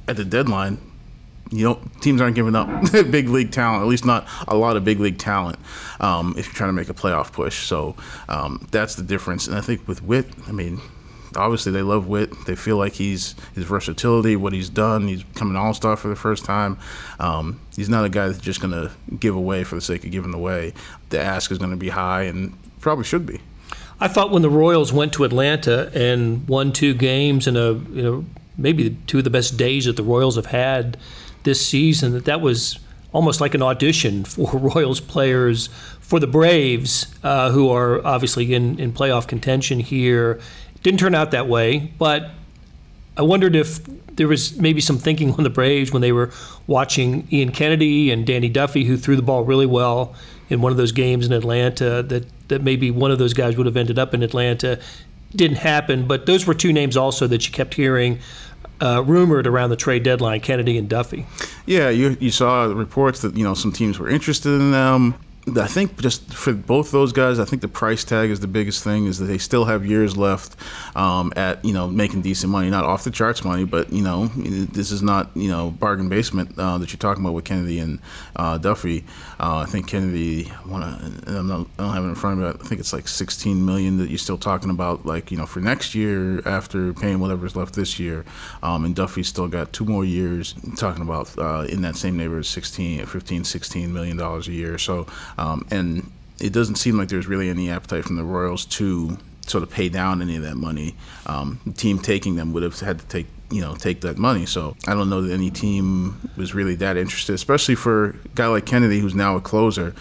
at 0.09 0.17
the 0.17 0.25
deadline. 0.25 0.79
You 1.51 1.65
know, 1.65 1.81
teams 2.01 2.21
aren't 2.21 2.35
giving 2.35 2.57
up 2.57 2.69
big 2.93 3.29
league 3.29 3.53
talent, 3.53 3.83
at 3.83 3.89
least 3.89 4.05
not 4.05 4.27
a 4.49 4.57
lot 4.57 4.77
of 4.77 4.85
big 4.85 4.99
league 4.99 5.19
talent, 5.19 5.59
um, 6.01 6.35
if 6.37 6.47
you're 6.47 6.55
trying 6.55 6.71
to 6.71 6.73
make 6.73 6.89
a 6.89 6.95
playoff 6.95 7.33
push. 7.33 7.67
So 7.67 7.95
um, 8.29 8.67
that's 8.73 8.97
the 8.97 9.05
difference. 9.05 9.47
And 9.47 9.57
I 9.57 9.61
think 9.61 9.87
with 9.87 10.03
Whit, 10.03 10.27
I 10.49 10.53
mean, 10.53 10.81
obviously 11.37 11.73
they 11.73 11.83
love 11.83 12.09
Whit. 12.09 12.33
They 12.47 12.57
feel 12.57 12.77
like 12.77 12.95
he's 12.95 13.35
his 13.55 13.65
versatility, 13.65 14.37
what 14.37 14.53
he's 14.53 14.69
done. 14.69 15.07
He's 15.09 15.25
coming 15.35 15.57
all 15.57 15.75
star 15.75 15.97
for 15.97 16.09
the 16.09 16.17
first 16.17 16.45
time. 16.45 16.79
Um, 17.21 17.61
he's 17.77 17.89
not 17.89 18.05
a 18.05 18.09
guy 18.09 18.27
that's 18.27 18.39
just 18.39 18.61
going 18.61 18.73
to 18.73 18.91
give 19.19 19.37
away 19.37 19.65
for 19.65 19.75
the 19.75 19.81
sake 19.81 20.05
of 20.05 20.11
giving 20.11 20.35
away. 20.35 20.75
The 21.11 21.21
ask 21.21 21.51
is 21.51 21.59
going 21.59 21.71
to 21.71 21.77
be 21.77 21.91
high, 21.91 22.23
and 22.23 22.57
probably 22.81 23.05
should 23.05 23.27
be. 23.27 23.41
I 24.01 24.09
thought 24.09 24.31
when 24.31 24.43
the 24.43 24.51
Royals 24.51 24.93
went 24.93 25.13
to 25.15 25.25
Atlanta 25.25 25.91
and 25.95 26.47
won 26.49 26.73
two 26.73 26.95
games 26.95 27.47
in 27.47 27.57
a 27.57 27.73
you 27.73 28.03
know 28.03 28.25
maybe 28.59 28.97
two 29.07 29.19
of 29.19 29.25
the 29.25 29.31
best 29.31 29.57
days 29.57 29.87
that 29.87 29.97
the 29.97 30.03
Royals 30.03 30.37
have 30.37 30.47
had 30.47 30.97
this 31.45 31.65
season 31.65 32.13
that 32.13 32.25
that 32.27 32.41
was 32.41 32.79
almost 33.13 33.41
like 33.41 33.55
an 33.55 33.63
audition 33.63 34.25
for 34.25 34.57
Royals 34.57 35.01
players 35.01 35.69
for 36.01 36.21
the 36.21 36.27
Braves 36.27 37.07
uh, 37.25 37.51
who 37.51 37.71
are 37.71 38.05
obviously 38.07 38.55
in 38.55 38.79
in 38.79 38.93
playoff 38.93 39.27
contention 39.27 39.81
here. 39.81 40.41
Didn't 40.87 41.01
turn 41.01 41.17
out 41.17 41.33
that 41.33 41.49
way, 41.49 41.91
but 41.99 42.31
I 43.17 43.23
wondered 43.23 43.57
if 43.57 43.81
there 44.15 44.29
was 44.29 44.57
maybe 44.57 44.81
some 44.81 44.99
thinking 44.99 45.33
on 45.33 45.43
the 45.43 45.51
Braves 45.51 45.91
when 45.91 46.01
they 46.01 46.13
were 46.13 46.31
watching 46.69 47.27
Ian 47.33 47.51
Kennedy 47.51 48.13
and 48.13 48.25
Danny 48.25 48.49
Duffy, 48.49 48.85
who 48.85 48.97
threw 48.97 49.17
the 49.17 49.23
ball 49.23 49.43
really 49.43 49.67
well 49.67 50.15
in 50.49 50.61
one 50.61 50.71
of 50.71 50.79
those 50.79 50.93
games 50.93 51.27
in 51.27 51.33
Atlanta 51.33 52.05
that, 52.05 52.27
that 52.47 52.63
maybe 52.63 52.93
one 52.93 53.11
of 53.11 53.19
those 53.19 53.35
guys 53.35 53.57
would 53.57 53.67
have 53.67 53.77
ended 53.77 53.99
up 53.99 54.15
in 54.15 54.23
Atlanta. 54.23 54.79
Didn't 55.35 55.57
happen, 55.57 56.07
but 56.07 56.27
those 56.27 56.47
were 56.47 56.55
two 56.55 56.73
names 56.73 56.97
also 56.97 57.27
that 57.27 57.49
you 57.49 57.53
kept 57.53 57.75
hearing 57.75 58.21
uh, 58.81 59.03
rumored 59.05 59.49
around 59.49 59.71
the 59.71 59.77
trade 59.77 60.05
deadline 60.05 60.39
Kennedy 60.39 60.79
and 60.79 60.89
Duffy. 60.89 61.27
Yeah, 61.67 61.89
you, 61.89 62.17
you 62.21 62.31
saw 62.31 62.67
reports 62.67 63.23
that 63.23 63.37
you 63.37 63.43
know 63.43 63.55
some 63.55 63.73
teams 63.73 63.99
were 63.99 64.09
interested 64.09 64.51
in 64.51 64.71
them. 64.71 65.17
I 65.55 65.69
think 65.69 66.01
just 66.01 66.35
for 66.35 66.53
both 66.53 66.91
those 66.91 67.13
guys, 67.13 67.39
I 67.39 67.45
think 67.45 67.63
the 67.63 67.69
price 67.69 68.03
tag 68.03 68.31
is 68.31 68.41
the 68.41 68.49
biggest 68.49 68.83
thing. 68.83 69.07
Is 69.07 69.19
that 69.19 69.27
they 69.27 69.39
still 69.39 69.65
have 69.67 69.87
years 69.87 70.17
left 70.17 70.57
um, 70.97 71.33
at 71.37 71.65
you 71.65 71.73
know 71.73 71.87
making 71.87 72.23
decent 72.23 72.51
money, 72.51 72.69
not 72.69 72.85
off 72.85 73.05
the 73.05 73.13
charts 73.13 73.45
money, 73.45 73.65
but 73.65 73.93
you 73.93 74.03
know 74.03 74.27
this 74.27 74.91
is 74.91 75.03
not 75.03 75.31
you 75.37 75.49
know 75.49 75.71
bargain 75.71 76.09
basement 76.09 76.59
uh, 76.59 76.79
that 76.79 76.93
you're 76.93 76.99
talking 76.99 77.23
about 77.23 77.33
with 77.33 77.45
Kennedy 77.45 77.79
and 77.79 78.01
uh, 78.35 78.59
Duffy. 78.59 79.05
Uh, 79.39 79.59
I 79.59 79.67
think 79.67 79.87
Kennedy, 79.87 80.51
wanna, 80.67 81.13
not, 81.29 81.69
I 81.79 81.83
don't 81.83 81.95
have 81.95 82.05
it 82.05 82.09
in 82.09 82.15
front 82.17 82.43
of 82.43 82.55
me. 82.57 82.61
I 82.61 82.67
think 82.67 82.81
it's 82.81 82.93
like 82.93 83.07
16 83.07 83.65
million 83.65 83.99
that 83.99 84.09
you're 84.09 84.19
still 84.19 84.39
talking 84.39 84.71
about, 84.71 85.07
like 85.07 85.31
you 85.31 85.37
know 85.37 85.47
for 85.47 85.61
next 85.61 85.95
year 85.95 86.47
after 86.47 86.93
paying 86.93 87.21
whatever's 87.21 87.55
left 87.55 87.75
this 87.75 88.01
year, 88.01 88.25
um, 88.65 88.85
and 88.85 88.97
Duffy's 88.97 89.29
still 89.29 89.47
got 89.47 89.73
two 89.73 89.85
more 89.85 90.05
years. 90.05 90.57
Talking 90.77 91.03
about 91.03 91.39
uh, 91.39 91.67
in 91.69 91.83
that 91.83 91.95
same 91.95 92.17
neighborhood, 92.17 92.47
16, 92.47 93.07
15, 93.07 93.45
16 93.45 93.93
million 93.93 94.17
dollars 94.17 94.49
a 94.49 94.53
year. 94.53 94.77
So 94.77 95.07
um, 95.39 95.67
and 95.71 96.11
it 96.41 96.53
doesn't 96.53 96.77
seem 96.77 96.99
like 96.99 97.09
there's 97.09 97.27
really 97.27 97.49
any 97.49 97.71
appetite 97.71 98.05
from 98.05 98.17
the 98.17 98.25
Royals 98.25 98.65
to 98.67 99.19
sort 99.47 99.63
of 99.63 99.71
pay 99.71 99.89
down 99.89 100.21
any 100.21 100.37
of 100.37 100.43
that 100.43 100.57
money. 100.57 100.95
Um, 101.27 101.61
the 101.65 101.73
team 101.73 101.99
taking 101.99 102.37
them 102.37 102.53
would 102.53 102.63
have 102.63 102.79
had 102.81 102.99
to 102.99 103.07
take 103.07 103.27
you 103.51 103.61
know 103.61 103.75
take 103.75 104.01
that 104.03 104.19
money. 104.19 104.47
So 104.47 104.77
I 104.87 104.95
don't 104.95 105.09
know 105.09 105.23
that 105.23 105.33
any 105.33 105.51
team 105.51 106.31
was 106.37 106.55
really 106.55 106.75
that 106.77 106.97
interested, 106.97 107.35
especially 107.35 107.75
for 107.75 108.11
a 108.11 108.15
guy 108.35 108.47
like 108.49 108.67
Kennedy, 108.67 109.01
who's 109.01 109.15
now 109.15 109.37
a 109.37 109.41
closer. 109.41 109.95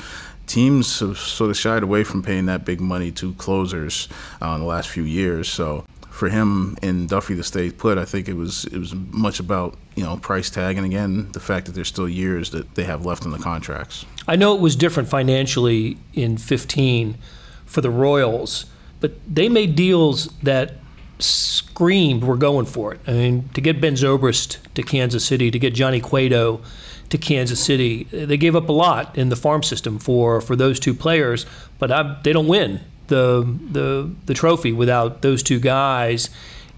Teams 0.48 1.00
have 1.00 1.18
sort 1.18 1.50
of 1.50 1.58
shied 1.58 1.82
away 1.82 2.04
from 2.04 2.22
paying 2.22 2.46
that 2.46 2.66
big 2.66 2.80
money 2.80 3.12
to 3.14 3.34
closers 3.34 4.08
uh, 4.42 4.50
in 4.50 4.62
the 4.62 4.68
last 4.68 4.90
few 4.90 5.02
years. 5.02 5.50
So 5.50 5.86
for 6.16 6.30
him 6.30 6.78
and 6.82 7.10
Duffy 7.10 7.36
to 7.36 7.44
stay 7.44 7.70
put, 7.70 7.98
I 7.98 8.06
think 8.06 8.30
it 8.30 8.36
was 8.36 8.64
it 8.66 8.78
was 8.78 8.96
much 8.96 9.42
about 9.42 9.78
you 9.96 10.04
know 10.04 10.16
price 10.16 10.50
tag 10.50 10.78
and 10.78 10.86
again 10.86 11.30
the 11.34 11.42
fact 11.42 11.66
that 11.66 11.74
there's 11.74 11.90
still 11.90 12.08
years 12.08 12.52
that 12.52 12.76
they 12.76 12.86
have 12.86 13.06
left 13.06 13.26
in 13.26 13.32
the 13.32 13.38
contracts. 13.38 14.06
I 14.26 14.38
know 14.38 14.56
it 14.56 14.62
was 14.62 14.78
different 14.78 15.10
financially 15.10 15.98
in 16.14 16.38
15 16.38 17.18
for 17.66 17.82
the 17.82 17.90
Royals, 17.90 18.66
but 19.02 19.14
they 19.28 19.50
made 19.50 19.76
deals 19.76 20.28
that 20.42 20.76
screamed 21.20 22.24
we're 22.24 22.38
going 22.38 22.66
for 22.66 22.94
it. 22.94 23.02
I 23.06 23.12
mean, 23.12 23.50
to 23.54 23.60
get 23.60 23.82
Ben 23.82 23.96
Zobrist 23.96 24.58
to 24.74 24.84
Kansas 24.84 25.26
City, 25.26 25.52
to 25.52 25.60
get 25.60 25.74
Johnny 25.74 26.00
Cueto 26.00 26.62
to 27.10 27.18
Kansas 27.18 27.60
City, 27.60 28.06
they 28.06 28.38
gave 28.38 28.56
up 28.56 28.70
a 28.70 28.74
lot 28.74 29.18
in 29.18 29.28
the 29.28 29.36
farm 29.36 29.64
system 29.64 30.00
for 30.00 30.40
for 30.40 30.56
those 30.56 30.80
two 30.80 30.94
players, 30.94 31.46
but 31.78 31.92
I, 31.92 32.22
they 32.24 32.32
don't 32.32 32.48
win 32.48 32.80
the 33.08 33.58
the 33.72 34.12
the 34.26 34.34
trophy 34.34 34.72
without 34.72 35.22
those 35.22 35.44
two 35.44 35.60
guys. 35.60 36.30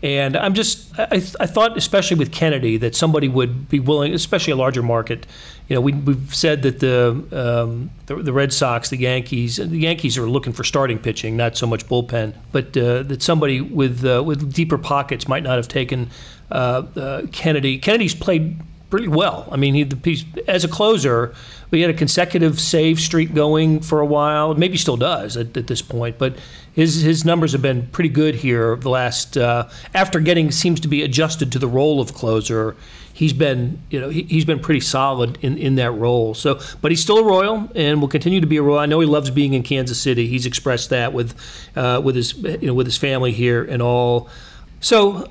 And 0.03 0.37
I'm 0.37 0.53
just, 0.53 0.97
I, 0.99 1.23
I 1.39 1.47
thought, 1.47 1.75
especially 1.75 2.17
with 2.17 2.31
Kennedy, 2.31 2.77
that 2.77 2.95
somebody 2.95 3.27
would 3.27 3.67
be 3.67 3.79
willing, 3.79 4.13
especially 4.13 4.53
a 4.53 4.55
larger 4.55 4.83
market. 4.83 5.25
You 5.67 5.75
know, 5.75 5.81
we, 5.81 5.93
we've 5.93 6.35
said 6.35 6.61
that 6.61 6.79
the, 6.81 7.09
um, 7.31 7.89
the, 8.05 8.17
the 8.17 8.31
Red 8.31 8.53
Sox, 8.53 8.89
the 8.89 8.97
Yankees, 8.97 9.55
the 9.57 9.65
Yankees 9.65 10.15
are 10.17 10.29
looking 10.29 10.53
for 10.53 10.63
starting 10.63 10.99
pitching, 10.99 11.35
not 11.35 11.57
so 11.57 11.65
much 11.65 11.87
bullpen, 11.87 12.35
but 12.51 12.77
uh, 12.77 13.01
that 13.03 13.23
somebody 13.23 13.59
with 13.59 14.05
uh, 14.05 14.21
with 14.23 14.53
deeper 14.53 14.77
pockets 14.77 15.27
might 15.27 15.41
not 15.41 15.57
have 15.57 15.67
taken 15.67 16.11
uh, 16.51 16.83
uh 16.95 17.21
Kennedy. 17.31 17.79
Kennedy's 17.79 18.15
played 18.15 18.57
pretty 18.89 19.07
well. 19.07 19.47
I 19.51 19.57
mean, 19.57 19.73
he, 19.73 19.83
the, 19.83 20.25
as 20.47 20.63
a 20.63 20.67
closer, 20.67 21.33
we 21.71 21.81
had 21.81 21.89
a 21.89 21.93
consecutive 21.93 22.59
save 22.59 22.99
streak 22.99 23.33
going 23.33 23.81
for 23.81 23.99
a 23.99 24.05
while. 24.05 24.53
Maybe 24.55 24.77
still 24.77 24.97
does 24.97 25.35
at, 25.35 25.55
at 25.57 25.67
this 25.67 25.81
point, 25.81 26.17
but 26.17 26.37
his 26.71 27.01
his 27.01 27.25
numbers 27.25 27.51
have 27.51 27.61
been 27.61 27.87
pretty 27.87 28.09
good 28.09 28.35
here 28.35 28.75
the 28.75 28.89
last. 28.89 29.37
Uh, 29.37 29.67
after 29.93 30.19
getting 30.19 30.51
seems 30.51 30.79
to 30.81 30.87
be 30.87 31.01
adjusted 31.01 31.51
to 31.51 31.59
the 31.59 31.67
role 31.67 31.99
of 31.99 32.13
closer, 32.13 32.75
he's 33.11 33.33
been 33.33 33.81
you 33.89 33.99
know 33.99 34.09
he, 34.09 34.23
has 34.35 34.45
been 34.45 34.59
pretty 34.59 34.79
solid 34.79 35.37
in, 35.41 35.57
in 35.57 35.75
that 35.75 35.91
role. 35.91 36.33
So, 36.33 36.59
but 36.81 36.91
he's 36.91 37.01
still 37.01 37.17
a 37.17 37.23
Royal 37.23 37.69
and 37.75 37.99
will 37.99 38.07
continue 38.07 38.39
to 38.39 38.47
be 38.47 38.57
a 38.57 38.61
Royal. 38.61 38.79
I 38.79 38.85
know 38.85 38.99
he 38.99 39.07
loves 39.07 39.29
being 39.31 39.53
in 39.53 39.63
Kansas 39.63 39.99
City. 39.99 40.27
He's 40.27 40.45
expressed 40.45 40.91
that 40.91 41.13
with 41.13 41.35
uh, 41.75 41.99
with 42.03 42.15
his 42.15 42.33
you 42.35 42.67
know 42.67 42.73
with 42.73 42.87
his 42.87 42.97
family 42.97 43.33
here 43.33 43.63
and 43.63 43.81
all. 43.81 44.29
So 44.79 45.27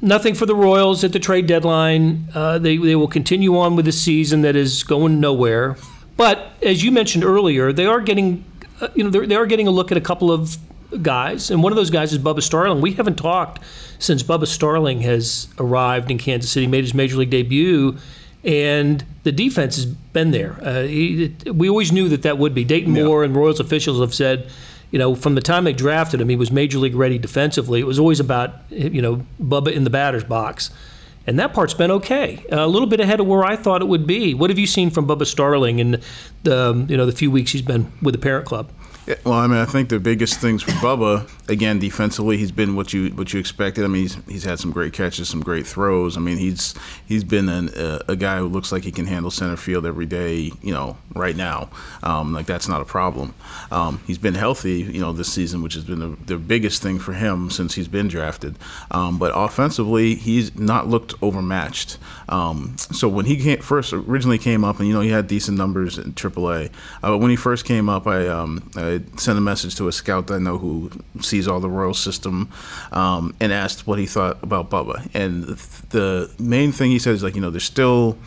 nothing 0.00 0.34
for 0.34 0.46
the 0.46 0.54
Royals 0.54 1.04
at 1.04 1.12
the 1.12 1.18
trade 1.18 1.46
deadline. 1.46 2.28
Uh, 2.34 2.58
they, 2.58 2.76
they 2.76 2.96
will 2.96 3.08
continue 3.08 3.56
on 3.58 3.76
with 3.76 3.88
a 3.88 3.92
season 3.92 4.42
that 4.42 4.56
is 4.56 4.82
going 4.82 5.20
nowhere. 5.20 5.76
But 6.16 6.52
as 6.62 6.82
you 6.82 6.90
mentioned 6.90 7.24
earlier, 7.24 7.72
they 7.72 7.86
are 7.86 8.00
getting, 8.00 8.44
uh, 8.80 8.88
you 8.94 9.04
know, 9.04 9.10
they 9.10 9.36
are 9.36 9.46
getting 9.46 9.66
a 9.66 9.70
look 9.70 9.90
at 9.90 9.98
a 9.98 10.00
couple 10.00 10.30
of 10.30 10.56
guys, 11.02 11.50
and 11.50 11.62
one 11.62 11.72
of 11.72 11.76
those 11.76 11.90
guys 11.90 12.12
is 12.12 12.18
Bubba 12.18 12.42
Starling. 12.42 12.80
We 12.80 12.92
haven't 12.92 13.16
talked 13.16 13.62
since 13.98 14.22
Bubba 14.22 14.46
Starling 14.46 15.00
has 15.02 15.48
arrived 15.58 16.10
in 16.10 16.18
Kansas 16.18 16.50
City, 16.50 16.66
made 16.66 16.84
his 16.84 16.94
major 16.94 17.16
league 17.16 17.30
debut, 17.30 17.96
and 18.44 19.04
the 19.24 19.32
defense 19.32 19.76
has 19.76 19.86
been 19.86 20.30
there. 20.30 20.56
Uh, 20.62 20.82
he, 20.82 21.24
it, 21.24 21.54
we 21.54 21.68
always 21.68 21.92
knew 21.92 22.08
that 22.08 22.22
that 22.22 22.38
would 22.38 22.54
be. 22.54 22.64
Dayton 22.64 22.94
yeah. 22.94 23.04
Moore 23.04 23.24
and 23.24 23.34
Royals 23.34 23.60
officials 23.60 24.00
have 24.00 24.14
said 24.14 24.48
you 24.90 24.98
know, 24.98 25.14
from 25.14 25.34
the 25.34 25.40
time 25.40 25.64
they 25.64 25.72
drafted 25.72 26.20
him, 26.20 26.28
he 26.28 26.36
was 26.36 26.50
major 26.50 26.78
league 26.78 26.94
ready 26.94 27.18
defensively. 27.18 27.80
It 27.80 27.86
was 27.86 27.98
always 27.98 28.20
about, 28.20 28.54
you 28.70 29.02
know, 29.02 29.26
Bubba 29.42 29.72
in 29.72 29.84
the 29.84 29.90
batter's 29.90 30.24
box. 30.24 30.70
And 31.26 31.40
that 31.40 31.52
part's 31.52 31.74
been 31.74 31.90
okay, 31.90 32.44
a 32.50 32.68
little 32.68 32.86
bit 32.86 33.00
ahead 33.00 33.18
of 33.18 33.26
where 33.26 33.44
I 33.44 33.56
thought 33.56 33.82
it 33.82 33.86
would 33.86 34.06
be. 34.06 34.32
What 34.32 34.48
have 34.48 34.60
you 34.60 34.66
seen 34.66 34.90
from 34.90 35.08
Bubba 35.08 35.26
Starling 35.26 35.80
in 35.80 36.00
the, 36.44 36.86
you 36.88 36.96
know, 36.96 37.04
the 37.04 37.10
few 37.10 37.32
weeks 37.32 37.50
he's 37.50 37.62
been 37.62 37.90
with 38.00 38.14
the 38.14 38.20
parent 38.20 38.46
club? 38.46 38.70
Yeah, 39.06 39.14
well, 39.24 39.34
I 39.34 39.46
mean, 39.46 39.58
I 39.58 39.66
think 39.66 39.88
the 39.88 40.00
biggest 40.00 40.40
things 40.40 40.64
for 40.64 40.72
Bubba, 40.72 41.30
again, 41.48 41.78
defensively, 41.78 42.38
he's 42.38 42.50
been 42.50 42.74
what 42.74 42.92
you 42.92 43.10
what 43.10 43.32
you 43.32 43.38
expected. 43.38 43.84
I 43.84 43.86
mean, 43.86 44.02
he's 44.02 44.18
he's 44.26 44.42
had 44.42 44.58
some 44.58 44.72
great 44.72 44.92
catches, 44.92 45.28
some 45.28 45.42
great 45.42 45.64
throws. 45.64 46.16
I 46.16 46.20
mean, 46.20 46.38
he's 46.38 46.74
he's 47.06 47.22
been 47.22 47.48
an, 47.48 47.70
a, 47.76 48.00
a, 48.08 48.16
guy 48.16 48.38
who 48.38 48.48
looks 48.48 48.72
like 48.72 48.82
he 48.82 48.90
can 48.90 49.06
handle 49.06 49.30
center 49.30 49.56
field 49.56 49.86
every 49.86 50.06
day. 50.06 50.50
You 50.60 50.72
know, 50.72 50.96
right 51.14 51.36
now, 51.36 51.70
um, 52.02 52.32
like 52.32 52.46
that's 52.46 52.66
not 52.66 52.82
a 52.82 52.84
problem. 52.84 53.32
Um, 53.70 54.00
he's 54.08 54.18
been 54.18 54.34
healthy, 54.34 54.80
you 54.80 55.00
know, 55.00 55.12
this 55.12 55.32
season, 55.32 55.62
which 55.62 55.74
has 55.74 55.84
been 55.84 56.00
the, 56.00 56.16
the 56.26 56.36
biggest 56.36 56.82
thing 56.82 56.98
for 56.98 57.12
him 57.12 57.48
since 57.48 57.76
he's 57.76 57.88
been 57.88 58.08
drafted. 58.08 58.56
Um, 58.90 59.18
but 59.18 59.30
offensively, 59.36 60.16
he's 60.16 60.58
not 60.58 60.88
looked 60.88 61.14
overmatched. 61.22 61.98
Um, 62.28 62.76
so 62.78 63.08
when 63.08 63.26
he 63.26 63.36
came, 63.36 63.60
first 63.60 63.92
originally 63.92 64.38
came 64.38 64.64
up, 64.64 64.80
and 64.80 64.88
you 64.88 64.94
know, 64.94 65.00
he 65.00 65.10
had 65.10 65.28
decent 65.28 65.56
numbers 65.56 65.96
in 65.96 66.12
AAA. 66.12 66.70
Uh, 67.04 67.16
when 67.16 67.30
he 67.30 67.36
first 67.36 67.64
came 67.64 67.88
up, 67.88 68.08
I, 68.08 68.26
um, 68.26 68.68
I 68.96 69.16
sent 69.18 69.38
a 69.38 69.40
message 69.40 69.74
to 69.76 69.88
a 69.88 69.92
scout 69.92 70.26
that 70.28 70.34
I 70.34 70.38
know 70.38 70.58
who 70.58 70.90
sees 71.20 71.48
all 71.48 71.60
the 71.60 71.70
Royal 71.70 71.94
system 71.94 72.48
um, 72.92 73.34
and 73.40 73.52
asked 73.52 73.86
what 73.86 73.98
he 73.98 74.06
thought 74.06 74.42
about 74.42 74.70
Bubba. 74.70 75.08
And 75.14 75.44
the 75.90 76.30
main 76.38 76.72
thing 76.72 76.90
he 76.90 76.98
said 76.98 77.14
is 77.14 77.22
like, 77.22 77.34
you 77.34 77.40
know, 77.40 77.50
there's 77.50 77.64
still 77.64 78.18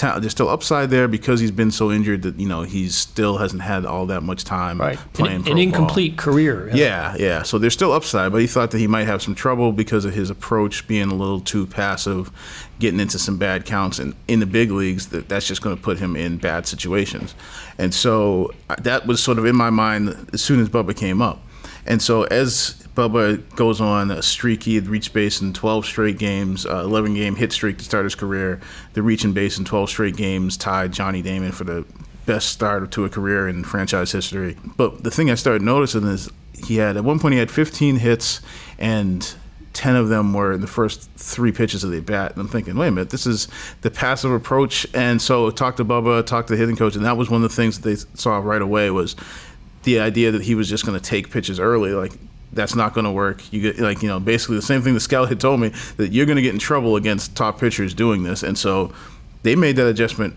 there's 0.00 0.32
still 0.32 0.48
upside 0.48 0.90
there 0.90 1.08
because 1.08 1.40
he's 1.40 1.50
been 1.50 1.70
so 1.70 1.90
injured 1.90 2.22
that 2.22 2.38
you 2.38 2.48
know 2.48 2.62
he 2.62 2.88
still 2.88 3.38
hasn't 3.38 3.62
had 3.62 3.84
all 3.86 4.06
that 4.06 4.22
much 4.22 4.44
time 4.44 4.80
right. 4.80 4.98
playing 5.12 5.42
an, 5.46 5.52
an 5.52 5.58
incomplete 5.58 6.16
ball. 6.16 6.24
career. 6.24 6.68
Yeah. 6.68 7.14
yeah, 7.14 7.16
yeah. 7.18 7.42
So 7.42 7.58
there's 7.58 7.74
still 7.74 7.92
upside, 7.92 8.32
but 8.32 8.40
he 8.40 8.46
thought 8.46 8.70
that 8.72 8.78
he 8.78 8.86
might 8.86 9.04
have 9.04 9.22
some 9.22 9.34
trouble 9.34 9.72
because 9.72 10.04
of 10.04 10.14
his 10.14 10.30
approach 10.30 10.86
being 10.86 11.10
a 11.10 11.14
little 11.14 11.40
too 11.40 11.66
passive, 11.66 12.30
getting 12.78 13.00
into 13.00 13.18
some 13.18 13.38
bad 13.38 13.64
counts, 13.64 13.98
and 13.98 14.14
in 14.28 14.40
the 14.40 14.46
big 14.46 14.70
leagues, 14.70 15.08
that 15.08 15.28
that's 15.28 15.46
just 15.46 15.62
going 15.62 15.76
to 15.76 15.82
put 15.82 15.98
him 15.98 16.16
in 16.16 16.38
bad 16.38 16.66
situations. 16.66 17.34
And 17.78 17.94
so 17.94 18.52
uh, 18.68 18.76
that 18.80 19.06
was 19.06 19.22
sort 19.22 19.38
of 19.38 19.46
in 19.46 19.56
my 19.56 19.70
mind 19.70 20.30
as 20.32 20.42
soon 20.42 20.60
as 20.60 20.68
Bubba 20.68 20.96
came 20.96 21.22
up. 21.22 21.40
And 21.86 22.00
so 22.00 22.24
as 22.24 22.83
Bubba 22.94 23.42
goes 23.56 23.80
on 23.80 24.10
a 24.10 24.22
streak. 24.22 24.62
He 24.62 24.76
had 24.76 24.86
reached 24.86 25.12
base 25.12 25.40
in 25.40 25.52
12 25.52 25.84
straight 25.84 26.18
games, 26.18 26.64
uh, 26.64 26.78
11 26.84 27.14
game 27.14 27.34
hit 27.34 27.52
streak 27.52 27.78
to 27.78 27.84
start 27.84 28.04
his 28.04 28.14
career. 28.14 28.60
The 28.92 29.02
reaching 29.02 29.32
base 29.32 29.58
in 29.58 29.64
12 29.64 29.90
straight 29.90 30.16
games 30.16 30.56
tied 30.56 30.92
Johnny 30.92 31.20
Damon 31.20 31.52
for 31.52 31.64
the 31.64 31.84
best 32.26 32.50
start 32.50 32.90
to 32.92 33.04
a 33.04 33.08
career 33.08 33.48
in 33.48 33.64
franchise 33.64 34.12
history. 34.12 34.56
But 34.76 35.02
the 35.02 35.10
thing 35.10 35.30
I 35.30 35.34
started 35.34 35.62
noticing 35.62 36.04
is 36.04 36.30
he 36.54 36.76
had 36.76 36.96
at 36.96 37.04
one 37.04 37.18
point 37.18 37.32
he 37.32 37.38
had 37.38 37.50
15 37.50 37.96
hits 37.96 38.40
and 38.78 39.34
10 39.74 39.96
of 39.96 40.08
them 40.08 40.32
were 40.32 40.52
in 40.52 40.60
the 40.60 40.68
first 40.68 41.10
three 41.16 41.50
pitches 41.50 41.82
of 41.82 41.90
the 41.90 42.00
bat. 42.00 42.32
And 42.32 42.40
I'm 42.40 42.48
thinking, 42.48 42.76
wait 42.76 42.88
a 42.88 42.90
minute, 42.92 43.10
this 43.10 43.26
is 43.26 43.48
the 43.80 43.90
passive 43.90 44.30
approach. 44.30 44.86
And 44.94 45.20
so 45.20 45.50
talked 45.50 45.78
to 45.78 45.84
Bubba, 45.84 46.24
talked 46.24 46.48
to 46.48 46.54
the 46.54 46.58
hitting 46.58 46.76
coach, 46.76 46.94
and 46.94 47.04
that 47.04 47.16
was 47.16 47.28
one 47.28 47.42
of 47.42 47.50
the 47.50 47.54
things 47.54 47.80
that 47.80 47.88
they 47.88 47.96
saw 48.14 48.38
right 48.38 48.62
away 48.62 48.90
was 48.90 49.16
the 49.82 49.98
idea 49.98 50.30
that 50.30 50.42
he 50.42 50.54
was 50.54 50.68
just 50.68 50.86
going 50.86 50.98
to 50.98 51.04
take 51.04 51.30
pitches 51.30 51.58
early. 51.58 51.92
Like 51.92 52.12
that's 52.54 52.74
not 52.74 52.94
going 52.94 53.04
to 53.04 53.10
work. 53.10 53.52
You 53.52 53.60
get 53.60 53.78
like 53.78 54.02
you 54.02 54.08
know 54.08 54.20
basically 54.20 54.56
the 54.56 54.62
same 54.62 54.82
thing 54.82 54.94
the 54.94 55.00
scout 55.00 55.28
had 55.28 55.40
told 55.40 55.60
me 55.60 55.72
that 55.96 56.12
you're 56.12 56.26
going 56.26 56.36
to 56.36 56.42
get 56.42 56.54
in 56.54 56.58
trouble 56.60 56.96
against 56.96 57.36
top 57.36 57.58
pitchers 57.58 57.94
doing 57.94 58.22
this, 58.22 58.42
and 58.42 58.56
so 58.56 58.92
they 59.42 59.56
made 59.56 59.76
that 59.76 59.86
adjustment 59.86 60.34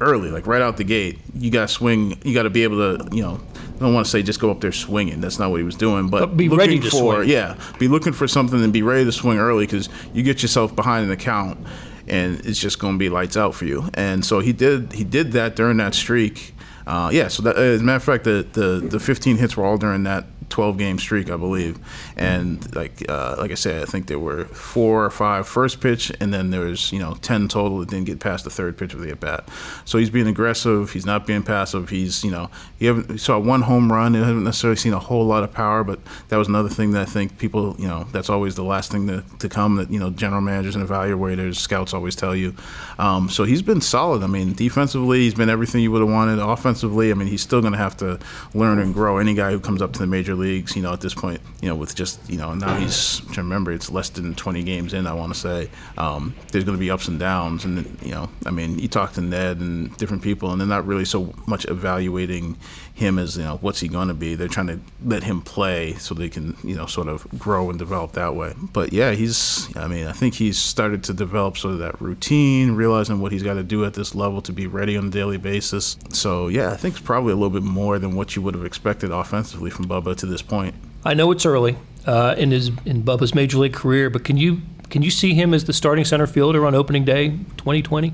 early, 0.00 0.30
like 0.30 0.46
right 0.46 0.62
out 0.62 0.76
the 0.76 0.84
gate. 0.84 1.18
You 1.34 1.50
got 1.50 1.68
to 1.68 1.68
swing. 1.68 2.18
You 2.24 2.34
got 2.34 2.44
to 2.44 2.50
be 2.50 2.62
able 2.64 2.98
to 2.98 3.16
you 3.16 3.22
know. 3.22 3.40
I 3.76 3.84
don't 3.84 3.94
want 3.94 4.04
to 4.04 4.10
say 4.10 4.22
just 4.22 4.40
go 4.40 4.50
up 4.50 4.60
there 4.60 4.72
swinging. 4.72 5.22
That's 5.22 5.38
not 5.38 5.50
what 5.50 5.56
he 5.56 5.64
was 5.64 5.74
doing, 5.74 6.10
but, 6.10 6.20
but 6.20 6.36
be 6.36 6.50
ready 6.50 6.78
to 6.78 6.90
for 6.90 7.14
swing. 7.14 7.30
yeah, 7.30 7.56
be 7.78 7.88
looking 7.88 8.12
for 8.12 8.28
something 8.28 8.62
and 8.62 8.74
be 8.74 8.82
ready 8.82 9.06
to 9.06 9.12
swing 9.12 9.38
early 9.38 9.64
because 9.64 9.88
you 10.12 10.22
get 10.22 10.42
yourself 10.42 10.76
behind 10.76 11.04
in 11.04 11.08
the 11.08 11.16
count, 11.16 11.58
and 12.06 12.44
it's 12.44 12.60
just 12.60 12.78
going 12.78 12.96
to 12.96 12.98
be 12.98 13.08
lights 13.08 13.38
out 13.38 13.54
for 13.54 13.64
you. 13.64 13.88
And 13.94 14.22
so 14.22 14.40
he 14.40 14.52
did. 14.52 14.92
He 14.92 15.02
did 15.04 15.32
that 15.32 15.56
during 15.56 15.78
that 15.78 15.94
streak. 15.94 16.54
uh, 16.86 17.08
yeah. 17.10 17.28
So 17.28 17.42
that, 17.44 17.56
as 17.56 17.80
a 17.80 17.84
matter 17.84 17.96
of 17.96 18.04
fact, 18.04 18.24
the, 18.24 18.46
the 18.52 18.86
the 18.86 19.00
15 19.00 19.38
hits 19.38 19.56
were 19.56 19.64
all 19.64 19.78
during 19.78 20.02
that 20.02 20.26
12 20.50 20.78
game 20.78 20.98
streak, 20.98 21.30
I 21.30 21.36
believe. 21.36 21.78
And 22.16 22.74
like 22.74 23.08
uh, 23.08 23.36
like 23.38 23.50
I 23.50 23.54
said, 23.54 23.82
I 23.82 23.86
think 23.86 24.06
there 24.06 24.18
were 24.18 24.44
four 24.46 25.04
or 25.04 25.10
five 25.10 25.48
first 25.48 25.80
pitch, 25.80 26.12
and 26.20 26.34
then 26.34 26.50
there 26.50 26.62
was 26.62 26.92
you 26.92 26.98
know 26.98 27.14
10 27.22 27.48
total 27.48 27.78
that 27.78 27.88
didn't 27.88 28.06
get 28.06 28.20
past 28.20 28.44
the 28.44 28.50
third 28.50 28.76
pitch 28.76 28.94
of 28.94 29.00
the 29.00 29.10
at 29.10 29.20
bat. 29.20 29.48
So 29.84 29.98
he's 29.98 30.10
being 30.10 30.26
aggressive. 30.26 30.92
He's 30.92 31.06
not 31.06 31.26
being 31.26 31.42
passive. 31.42 31.88
He's 31.88 32.22
you 32.24 32.30
know 32.30 32.50
you 32.78 32.88
haven't 32.88 33.18
saw 33.18 33.38
one 33.38 33.62
home 33.62 33.90
run. 33.90 34.14
You 34.14 34.22
haven't 34.22 34.44
necessarily 34.44 34.76
seen 34.76 34.92
a 34.92 34.98
whole 34.98 35.24
lot 35.24 35.44
of 35.44 35.52
power, 35.52 35.84
but 35.84 36.00
that 36.28 36.36
was 36.36 36.48
another 36.48 36.68
thing 36.68 36.92
that 36.92 37.02
I 37.02 37.10
think 37.10 37.38
people 37.38 37.76
you 37.78 37.88
know 37.88 38.04
that's 38.12 38.30
always 38.30 38.54
the 38.54 38.64
last 38.64 38.90
thing 38.90 39.06
to, 39.06 39.24
to 39.38 39.48
come 39.48 39.76
that 39.76 39.90
you 39.90 39.98
know 39.98 40.10
general 40.10 40.40
managers 40.40 40.76
and 40.76 40.86
evaluators, 40.86 41.56
scouts 41.56 41.94
always 41.94 42.16
tell 42.16 42.34
you. 42.34 42.54
Um, 42.98 43.28
so 43.28 43.44
he's 43.44 43.62
been 43.62 43.80
solid. 43.80 44.22
I 44.22 44.26
mean, 44.26 44.52
defensively, 44.52 45.20
he's 45.20 45.34
been 45.34 45.48
everything 45.48 45.82
you 45.82 45.90
would 45.92 46.00
have 46.00 46.10
wanted. 46.10 46.38
Offensively, 46.38 47.10
I 47.10 47.14
mean, 47.14 47.28
he's 47.28 47.42
still 47.42 47.60
going 47.60 47.72
to 47.72 47.78
have 47.78 47.96
to 47.98 48.18
learn 48.54 48.78
and 48.78 48.92
grow. 48.92 49.18
Any 49.18 49.34
guy 49.34 49.50
who 49.50 49.60
comes 49.60 49.82
up 49.82 49.92
to 49.94 49.98
the 49.98 50.06
major 50.06 50.34
leagues, 50.40 50.74
you 50.74 50.82
know, 50.82 50.92
at 50.92 51.00
this 51.00 51.14
point, 51.14 51.40
you 51.60 51.68
know, 51.68 51.76
with 51.76 51.94
just, 51.94 52.18
you 52.28 52.36
know, 52.36 52.54
now 52.54 52.74
he's, 52.74 53.20
to 53.32 53.42
remember, 53.42 53.70
it's 53.72 53.90
less 53.90 54.08
than 54.08 54.34
20 54.34 54.62
games 54.62 54.94
in, 54.94 55.06
I 55.06 55.12
want 55.12 55.32
to 55.32 55.38
say. 55.38 55.70
Um, 55.96 56.34
there's 56.50 56.64
going 56.64 56.76
to 56.76 56.80
be 56.80 56.90
ups 56.90 57.08
and 57.08 57.18
downs. 57.18 57.64
And, 57.64 57.96
you 58.02 58.10
know, 58.10 58.28
I 58.46 58.50
mean, 58.50 58.78
you 58.78 58.88
talk 58.88 59.12
to 59.14 59.20
Ned 59.20 59.58
and 59.58 59.96
different 59.96 60.22
people, 60.22 60.50
and 60.50 60.60
they're 60.60 60.68
not 60.68 60.86
really 60.86 61.04
so 61.04 61.32
much 61.46 61.64
evaluating 61.68 62.56
him 63.00 63.18
as, 63.18 63.36
you 63.36 63.42
know, 63.42 63.56
what's 63.62 63.80
he 63.80 63.88
going 63.88 64.08
to 64.08 64.14
be. 64.14 64.34
They're 64.34 64.46
trying 64.46 64.68
to 64.68 64.78
let 65.04 65.24
him 65.24 65.40
play 65.40 65.94
so 65.94 66.14
they 66.14 66.28
can, 66.28 66.56
you 66.62 66.76
know, 66.76 66.86
sort 66.86 67.08
of 67.08 67.26
grow 67.38 67.70
and 67.70 67.78
develop 67.78 68.12
that 68.12 68.34
way. 68.34 68.54
But 68.72 68.92
yeah, 68.92 69.12
he's, 69.12 69.74
I 69.76 69.88
mean, 69.88 70.06
I 70.06 70.12
think 70.12 70.34
he's 70.34 70.58
started 70.58 71.02
to 71.04 71.14
develop 71.14 71.56
sort 71.56 71.74
of 71.74 71.80
that 71.80 72.00
routine, 72.00 72.72
realizing 72.72 73.20
what 73.20 73.32
he's 73.32 73.42
got 73.42 73.54
to 73.54 73.62
do 73.62 73.84
at 73.84 73.94
this 73.94 74.14
level 74.14 74.42
to 74.42 74.52
be 74.52 74.66
ready 74.66 74.96
on 74.96 75.06
a 75.06 75.10
daily 75.10 75.38
basis. 75.38 75.96
So 76.10 76.48
yeah, 76.48 76.70
I 76.70 76.76
think 76.76 76.94
it's 76.96 77.04
probably 77.04 77.32
a 77.32 77.36
little 77.36 77.50
bit 77.50 77.62
more 77.62 77.98
than 77.98 78.14
what 78.14 78.36
you 78.36 78.42
would 78.42 78.54
have 78.54 78.64
expected 78.64 79.10
offensively 79.10 79.70
from 79.70 79.86
Bubba 79.86 80.14
to 80.16 80.26
this 80.26 80.42
point. 80.42 80.74
I 81.04 81.14
know 81.14 81.30
it's 81.30 81.46
early 81.46 81.76
uh, 82.06 82.34
in 82.36 82.50
his 82.50 82.68
in 82.84 83.02
Bubba's 83.02 83.34
major 83.34 83.58
league 83.58 83.72
career, 83.72 84.10
but 84.10 84.24
can 84.24 84.36
you 84.36 84.60
can 84.90 85.00
you 85.02 85.10
see 85.10 85.34
him 85.34 85.54
as 85.54 85.64
the 85.64 85.72
starting 85.72 86.04
center 86.04 86.26
fielder 86.26 86.66
on 86.66 86.74
opening 86.74 87.04
day 87.04 87.30
2020? 87.56 88.12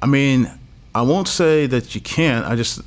I 0.00 0.06
mean, 0.06 0.48
I 0.94 1.02
won't 1.02 1.26
say 1.26 1.66
that 1.66 1.94
you 1.94 2.00
can't. 2.00 2.46
I 2.46 2.54
just 2.54 2.80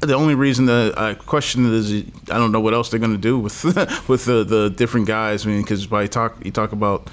the 0.00 0.14
only 0.14 0.34
reason 0.34 0.66
that 0.66 0.98
I 0.98 1.14
question 1.14 1.66
it 1.66 1.72
is 1.72 2.04
I 2.30 2.38
don't 2.38 2.52
know 2.52 2.60
what 2.60 2.74
else 2.74 2.90
they're 2.90 3.00
going 3.00 3.12
to 3.12 3.18
do 3.18 3.38
with 3.38 3.64
with 4.08 4.24
the, 4.24 4.44
the 4.44 4.70
different 4.70 5.06
guys. 5.06 5.46
I 5.46 5.50
mean, 5.50 5.62
because 5.62 5.86
by 5.86 6.06
talk 6.06 6.44
you 6.44 6.50
talk 6.50 6.72
about 6.72 7.08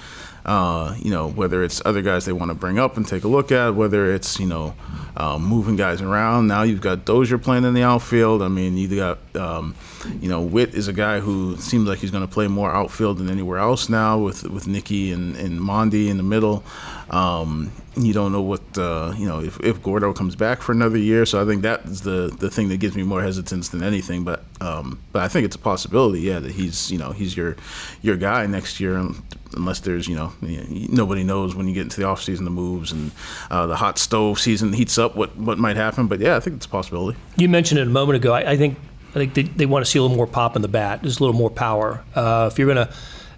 uh, 0.46 0.96
you 1.00 1.12
know 1.12 1.30
whether 1.30 1.64
it's 1.64 1.82
other 1.86 2.02
guys 2.02 2.26
they 2.26 2.34
want 2.34 2.50
to 2.50 2.56
bring 2.56 2.80
up 2.80 2.98
and 2.98 3.08
take 3.08 3.24
a 3.24 3.28
look 3.28 3.52
at, 3.52 3.76
whether 3.76 4.14
it's 4.14 4.40
you 4.40 4.46
know 4.46 4.76
um, 5.16 5.46
moving 5.46 5.76
guys 5.76 6.02
around. 6.02 6.48
Now 6.48 6.64
you've 6.64 6.82
got 6.82 7.06
Dozier 7.06 7.38
playing 7.38 7.64
in 7.64 7.74
the 7.74 7.84
outfield. 7.84 8.42
I 8.42 8.48
mean, 8.50 8.78
you 8.78 8.94
got 8.96 9.20
um, 9.36 9.76
you 10.22 10.30
know 10.30 10.42
Whit 10.42 10.74
is 10.74 10.88
a 10.88 10.94
guy 10.94 11.20
who 11.20 11.58
seems 11.58 11.88
like 11.88 12.00
he's 12.00 12.12
going 12.12 12.26
to 12.26 12.34
play 12.34 12.48
more 12.48 12.74
outfield 12.74 13.18
than 13.18 13.30
anywhere 13.30 13.60
else 13.60 13.90
now 13.90 14.18
with 14.18 14.44
with 14.44 14.68
Nicky 14.68 15.12
and 15.12 15.36
and 15.36 15.60
Mondi 15.60 16.10
in 16.10 16.18
the 16.18 16.24
middle. 16.24 16.64
Um, 17.10 17.72
you 17.96 18.14
don't 18.14 18.32
know 18.32 18.42
what 18.42 18.62
uh, 18.78 19.14
you 19.18 19.28
know 19.28 19.40
if, 19.40 19.60
if 19.60 19.82
Gordo 19.84 20.14
comes 20.14 20.36
back 20.36 20.62
for 20.62 20.72
another 20.72 20.98
year. 20.98 21.26
So 21.26 21.42
I 21.42 21.46
think 21.46 21.62
that's 21.62 22.02
the 22.02 22.36
the 22.40 22.50
thing 22.50 22.70
that 22.70 22.78
gives 22.78 22.96
me 22.96 23.04
more 23.04 23.22
hesitance 23.22 23.70
than 23.70 23.84
anything. 23.84 24.24
But 24.24 24.44
um, 24.62 25.00
but 25.12 25.22
I 25.22 25.28
think 25.28 25.46
it's 25.46 25.56
a 25.56 25.60
possibility, 25.60 26.22
yeah, 26.22 26.40
that 26.40 26.52
he's 26.52 26.92
you 26.92 26.98
know 26.98 27.12
he's 27.12 27.38
your 27.38 27.56
your 28.02 28.16
guy 28.16 28.46
next 28.48 28.80
year, 28.80 28.98
unless 29.56 29.80
there's 29.82 30.08
you 30.08 30.16
know 30.16 30.34
nobody 30.42 31.24
knows 31.24 31.56
when 31.56 31.68
you 31.68 31.74
get 31.74 31.84
into 31.84 32.00
the 32.00 32.08
offseason 32.08 32.46
the 32.46 32.50
moves 32.50 32.92
and 32.92 33.12
uh, 33.52 33.68
the 33.68 33.76
hot 33.76 34.00
stove 34.00 34.40
season 34.40 34.74
heats 34.74 34.98
up 34.98 35.16
what 35.16 35.36
what 35.38 35.58
might 35.58 35.76
happen. 35.76 36.08
But 36.08 36.20
yeah, 36.20 36.36
I 36.36 36.40
think 36.40 36.58
it's 36.58 36.66
a 36.66 36.70
possibility. 36.70 37.18
You 37.38 37.50
mentioned 37.50 37.80
it 37.80 37.88
a 37.88 37.92
moment 37.92 38.16
ago. 38.16 38.34
I, 38.34 38.52
I 38.52 38.58
think 38.58 38.78
I 39.16 39.20
think 39.20 39.34
they, 39.34 39.44
they 39.44 39.66
want 39.66 39.86
to 39.86 39.92
see 39.92 40.00
a 40.00 40.02
little 40.02 40.18
more 40.18 40.28
pop 40.28 40.56
in 40.56 40.62
the 40.62 40.68
bat, 40.68 41.04
just 41.04 41.20
a 41.20 41.24
little 41.24 41.38
more 41.38 41.50
power. 41.50 42.04
Uh, 42.16 42.50
if 42.52 42.58
you're 42.58 42.68
gonna, 42.68 42.92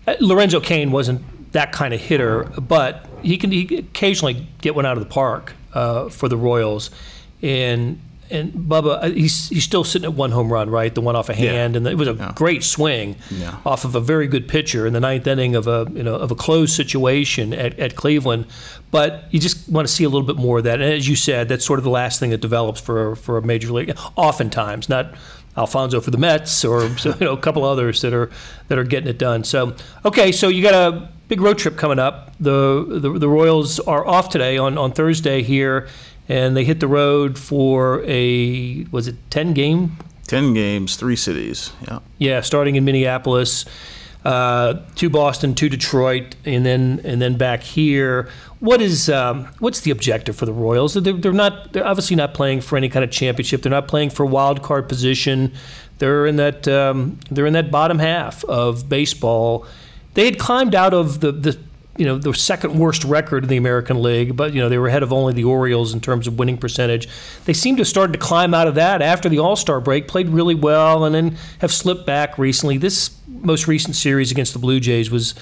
uh, 0.07 0.15
Lorenzo 0.21 0.59
Cain 0.59 0.91
wasn't 0.91 1.21
that 1.51 1.71
kind 1.71 1.93
of 1.93 1.99
hitter, 1.99 2.43
but 2.43 3.05
he 3.21 3.37
can 3.37 3.51
he 3.51 3.77
occasionally 3.77 4.47
get 4.61 4.75
one 4.75 4.85
out 4.85 4.97
of 4.97 5.03
the 5.03 5.09
park 5.09 5.53
uh, 5.73 6.09
for 6.09 6.29
the 6.29 6.37
Royals. 6.37 6.91
And 7.41 7.99
and 8.31 8.51
Bubba, 8.53 9.03
uh, 9.03 9.09
he's 9.09 9.49
he's 9.49 9.63
still 9.63 9.83
sitting 9.83 10.05
at 10.05 10.13
one 10.13 10.31
home 10.31 10.51
run, 10.51 10.69
right? 10.69 10.93
The 10.93 11.01
one 11.01 11.15
off 11.15 11.29
a 11.29 11.33
hand, 11.33 11.73
yeah. 11.73 11.77
and 11.77 11.87
it 11.87 11.95
was 11.95 12.07
a 12.07 12.13
yeah. 12.13 12.31
great 12.35 12.63
swing 12.63 13.17
yeah. 13.29 13.57
off 13.65 13.85
of 13.85 13.95
a 13.95 13.99
very 13.99 14.27
good 14.27 14.47
pitcher 14.47 14.87
in 14.87 14.93
the 14.93 14.99
ninth 14.99 15.27
inning 15.27 15.55
of 15.55 15.67
a 15.67 15.87
you 15.93 16.03
know 16.03 16.15
of 16.15 16.31
a 16.31 16.35
closed 16.35 16.73
situation 16.73 17.53
at, 17.53 17.77
at 17.79 17.95
Cleveland. 17.95 18.47
But 18.91 19.25
you 19.31 19.39
just 19.39 19.69
want 19.69 19.87
to 19.87 19.93
see 19.93 20.03
a 20.03 20.09
little 20.09 20.25
bit 20.25 20.37
more 20.37 20.59
of 20.59 20.63
that. 20.63 20.81
And 20.81 20.91
as 20.91 21.07
you 21.07 21.15
said, 21.15 21.49
that's 21.49 21.65
sort 21.65 21.79
of 21.79 21.83
the 21.83 21.89
last 21.91 22.19
thing 22.19 22.31
that 22.31 22.41
develops 22.41 22.81
for 22.81 23.15
for 23.15 23.37
a 23.37 23.41
major 23.41 23.71
league. 23.71 23.95
Oftentimes, 24.15 24.89
not 24.89 25.13
Alfonso 25.57 26.01
for 26.01 26.11
the 26.11 26.17
Mets 26.17 26.65
or 26.65 26.85
you 27.03 27.15
know 27.21 27.33
a 27.33 27.37
couple 27.37 27.63
others 27.63 28.01
that 28.01 28.13
are 28.13 28.29
that 28.67 28.77
are 28.77 28.83
getting 28.83 29.09
it 29.09 29.17
done. 29.17 29.43
So 29.43 29.75
okay, 30.03 30.31
so 30.31 30.47
you 30.47 30.61
got 30.61 30.73
a 30.73 31.09
big 31.27 31.41
road 31.41 31.57
trip 31.57 31.77
coming 31.77 31.99
up. 31.99 32.35
The 32.39 32.99
the, 33.01 33.19
the 33.19 33.29
Royals 33.29 33.79
are 33.81 34.05
off 34.05 34.29
today 34.29 34.57
on, 34.57 34.77
on 34.77 34.91
Thursday 34.91 35.43
here, 35.43 35.87
and 36.27 36.55
they 36.55 36.63
hit 36.63 36.79
the 36.79 36.87
road 36.87 37.37
for 37.37 38.03
a 38.05 38.85
was 38.91 39.07
it 39.07 39.15
ten 39.29 39.53
game? 39.53 39.97
Ten 40.27 40.53
games, 40.53 40.95
three 40.95 41.15
cities. 41.15 41.71
Yeah. 41.87 41.99
Yeah, 42.17 42.41
starting 42.41 42.75
in 42.75 42.83
Minneapolis, 42.83 43.63
uh, 44.25 44.81
to 44.95 45.09
Boston, 45.09 45.53
to 45.53 45.69
Detroit, 45.69 46.35
and 46.45 46.65
then 46.65 46.99
and 47.03 47.21
then 47.21 47.37
back 47.37 47.61
here. 47.61 48.27
What 48.59 48.81
is 48.81 49.07
um, 49.07 49.47
what's 49.59 49.81
the 49.81 49.91
objective 49.91 50.35
for 50.35 50.47
the 50.47 50.53
Royals? 50.53 50.95
They're, 50.95 51.13
they're 51.13 51.31
not. 51.31 51.73
They're 51.73 51.85
obviously 51.85 52.15
not 52.15 52.33
playing 52.33 52.61
for 52.61 52.75
any 52.75 52.89
kind 52.89 53.03
of 53.03 53.11
championship. 53.11 53.61
They're 53.61 53.69
not 53.69 53.87
playing 53.87 54.09
for 54.09 54.25
wild 54.25 54.63
card 54.63 54.89
position. 54.89 55.53
They're 55.99 56.25
in 56.25 56.37
that. 56.37 56.67
Um, 56.67 57.19
they're 57.29 57.45
in 57.45 57.53
that 57.53 57.69
bottom 57.69 57.99
half 57.99 58.43
of 58.45 58.89
baseball. 58.89 59.67
They 60.15 60.25
had 60.25 60.39
climbed 60.39 60.73
out 60.73 60.93
of 60.93 61.19
the, 61.19 61.31
the 61.31 61.59
you 61.97 62.05
know 62.05 62.17
the 62.17 62.33
second 62.33 62.77
worst 62.77 63.03
record 63.03 63.43
in 63.43 63.49
the 63.49 63.57
American 63.57 64.01
League, 64.01 64.35
but 64.35 64.53
you 64.53 64.59
know 64.59 64.69
they 64.69 64.77
were 64.77 64.87
ahead 64.87 65.03
of 65.03 65.13
only 65.13 65.33
the 65.33 65.45
Orioles 65.45 65.93
in 65.93 66.01
terms 66.01 66.27
of 66.27 66.37
winning 66.37 66.57
percentage. 66.57 67.07
They 67.45 67.53
seem 67.53 67.77
to 67.77 67.81
have 67.81 67.87
started 67.87 68.13
to 68.13 68.19
climb 68.19 68.53
out 68.53 68.67
of 68.67 68.75
that 68.75 69.01
after 69.01 69.29
the 69.29 69.39
All 69.39 69.55
Star 69.55 69.79
break, 69.79 70.07
played 70.07 70.29
really 70.29 70.55
well, 70.55 71.05
and 71.05 71.15
then 71.15 71.37
have 71.59 71.71
slipped 71.71 72.05
back 72.05 72.37
recently. 72.37 72.77
This 72.77 73.17
most 73.27 73.67
recent 73.67 73.95
series 73.95 74.31
against 74.31 74.53
the 74.53 74.59
Blue 74.59 74.79
Jays 74.79 75.09
was. 75.09 75.35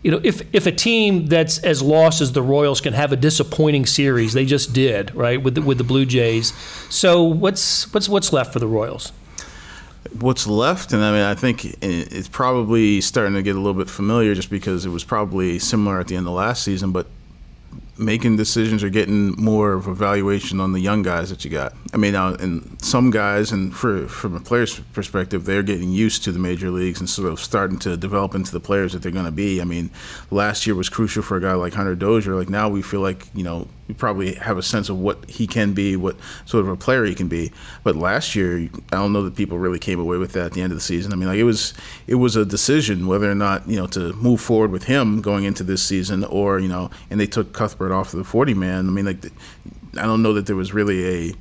You 0.00 0.12
know, 0.12 0.20
if, 0.22 0.42
if 0.54 0.66
a 0.66 0.70
team 0.70 1.26
that's 1.26 1.58
as 1.58 1.82
lost 1.82 2.20
as 2.20 2.30
the 2.30 2.40
Royals 2.40 2.80
can 2.80 2.92
have 2.92 3.10
a 3.10 3.16
disappointing 3.16 3.84
series, 3.84 4.32
they 4.32 4.44
just 4.44 4.72
did, 4.72 5.12
right, 5.12 5.42
with 5.42 5.56
the, 5.56 5.60
with 5.60 5.76
the 5.76 5.82
Blue 5.82 6.06
Jays. 6.06 6.52
So 6.88 7.24
what's 7.24 7.92
what's 7.92 8.08
what's 8.08 8.32
left 8.32 8.52
for 8.52 8.60
the 8.60 8.68
Royals? 8.68 9.10
What's 10.20 10.46
left, 10.46 10.92
and 10.92 11.02
I 11.02 11.12
mean, 11.12 11.22
I 11.22 11.34
think 11.34 11.64
it's 11.82 12.28
probably 12.28 13.00
starting 13.00 13.34
to 13.34 13.42
get 13.42 13.56
a 13.56 13.58
little 13.58 13.74
bit 13.74 13.90
familiar 13.90 14.34
just 14.34 14.50
because 14.50 14.86
it 14.86 14.90
was 14.90 15.04
probably 15.04 15.58
similar 15.58 16.00
at 16.00 16.08
the 16.08 16.16
end 16.16 16.26
of 16.26 16.34
last 16.34 16.62
season, 16.62 16.92
but 16.92 17.06
making 17.98 18.36
decisions 18.36 18.84
or 18.84 18.88
getting 18.88 19.32
more 19.32 19.72
of 19.72 19.88
a 19.88 19.90
evaluation 19.90 20.60
on 20.60 20.72
the 20.72 20.80
young 20.80 21.02
guys 21.02 21.30
that 21.30 21.44
you 21.44 21.50
got. 21.50 21.74
I 21.92 21.96
mean, 21.96 22.12
now, 22.12 22.34
and 22.34 22.80
some 22.80 23.10
guys, 23.10 23.50
and 23.50 23.74
for 23.74 24.06
from 24.06 24.36
a 24.36 24.40
player's 24.40 24.78
perspective, 24.92 25.44
they're 25.44 25.64
getting 25.64 25.90
used 25.90 26.24
to 26.24 26.32
the 26.32 26.38
major 26.38 26.70
leagues 26.70 27.00
and 27.00 27.10
sort 27.10 27.30
of 27.30 27.40
starting 27.40 27.78
to 27.80 27.96
develop 27.96 28.34
into 28.34 28.52
the 28.52 28.60
players 28.60 28.92
that 28.92 29.02
they're 29.02 29.12
going 29.12 29.24
to 29.24 29.32
be. 29.32 29.60
I 29.60 29.64
mean, 29.64 29.90
last 30.30 30.66
year 30.66 30.76
was 30.76 30.88
crucial 30.88 31.22
for 31.22 31.36
a 31.36 31.40
guy 31.40 31.54
like 31.54 31.74
Hunter 31.74 31.96
Dozier. 31.96 32.34
Like 32.34 32.48
now, 32.48 32.68
we 32.68 32.82
feel 32.82 33.00
like 33.00 33.26
you 33.34 33.42
know 33.42 33.66
we 33.88 33.94
probably 33.94 34.34
have 34.34 34.58
a 34.58 34.62
sense 34.62 34.90
of 34.90 34.98
what 34.98 35.28
he 35.28 35.46
can 35.46 35.72
be, 35.72 35.96
what 35.96 36.16
sort 36.44 36.64
of 36.64 36.70
a 36.70 36.76
player 36.76 37.04
he 37.04 37.14
can 37.14 37.26
be. 37.26 37.50
But 37.82 37.96
last 37.96 38.36
year, 38.36 38.68
I 38.92 38.96
don't 38.96 39.12
know 39.14 39.22
that 39.22 39.34
people 39.34 39.58
really 39.58 39.78
came 39.78 39.98
away 39.98 40.18
with 40.18 40.32
that 40.34 40.46
at 40.46 40.52
the 40.52 40.60
end 40.60 40.72
of 40.72 40.76
the 40.76 40.82
season. 40.82 41.12
I 41.12 41.16
mean, 41.16 41.28
like 41.28 41.38
it 41.38 41.44
was 41.44 41.72
it 42.06 42.16
was 42.16 42.36
a 42.36 42.44
decision 42.44 43.06
whether 43.06 43.30
or 43.30 43.34
not 43.34 43.66
you 43.68 43.76
know 43.76 43.86
to 43.88 44.12
move 44.12 44.40
forward 44.40 44.70
with 44.70 44.84
him 44.84 45.22
going 45.22 45.44
into 45.44 45.64
this 45.64 45.82
season, 45.82 46.22
or 46.24 46.60
you 46.60 46.68
know, 46.68 46.90
and 47.10 47.18
they 47.18 47.26
took 47.26 47.52
Cuthbert 47.52 47.92
off 47.92 48.12
of 48.12 48.18
the 48.18 48.24
forty 48.24 48.54
man. 48.54 48.86
I 48.86 48.90
mean, 48.90 49.06
like 49.06 49.24
I 49.96 50.02
don't 50.02 50.22
know 50.22 50.34
that 50.34 50.46
there 50.46 50.56
was 50.56 50.74
really 50.74 51.30
a 51.30 51.34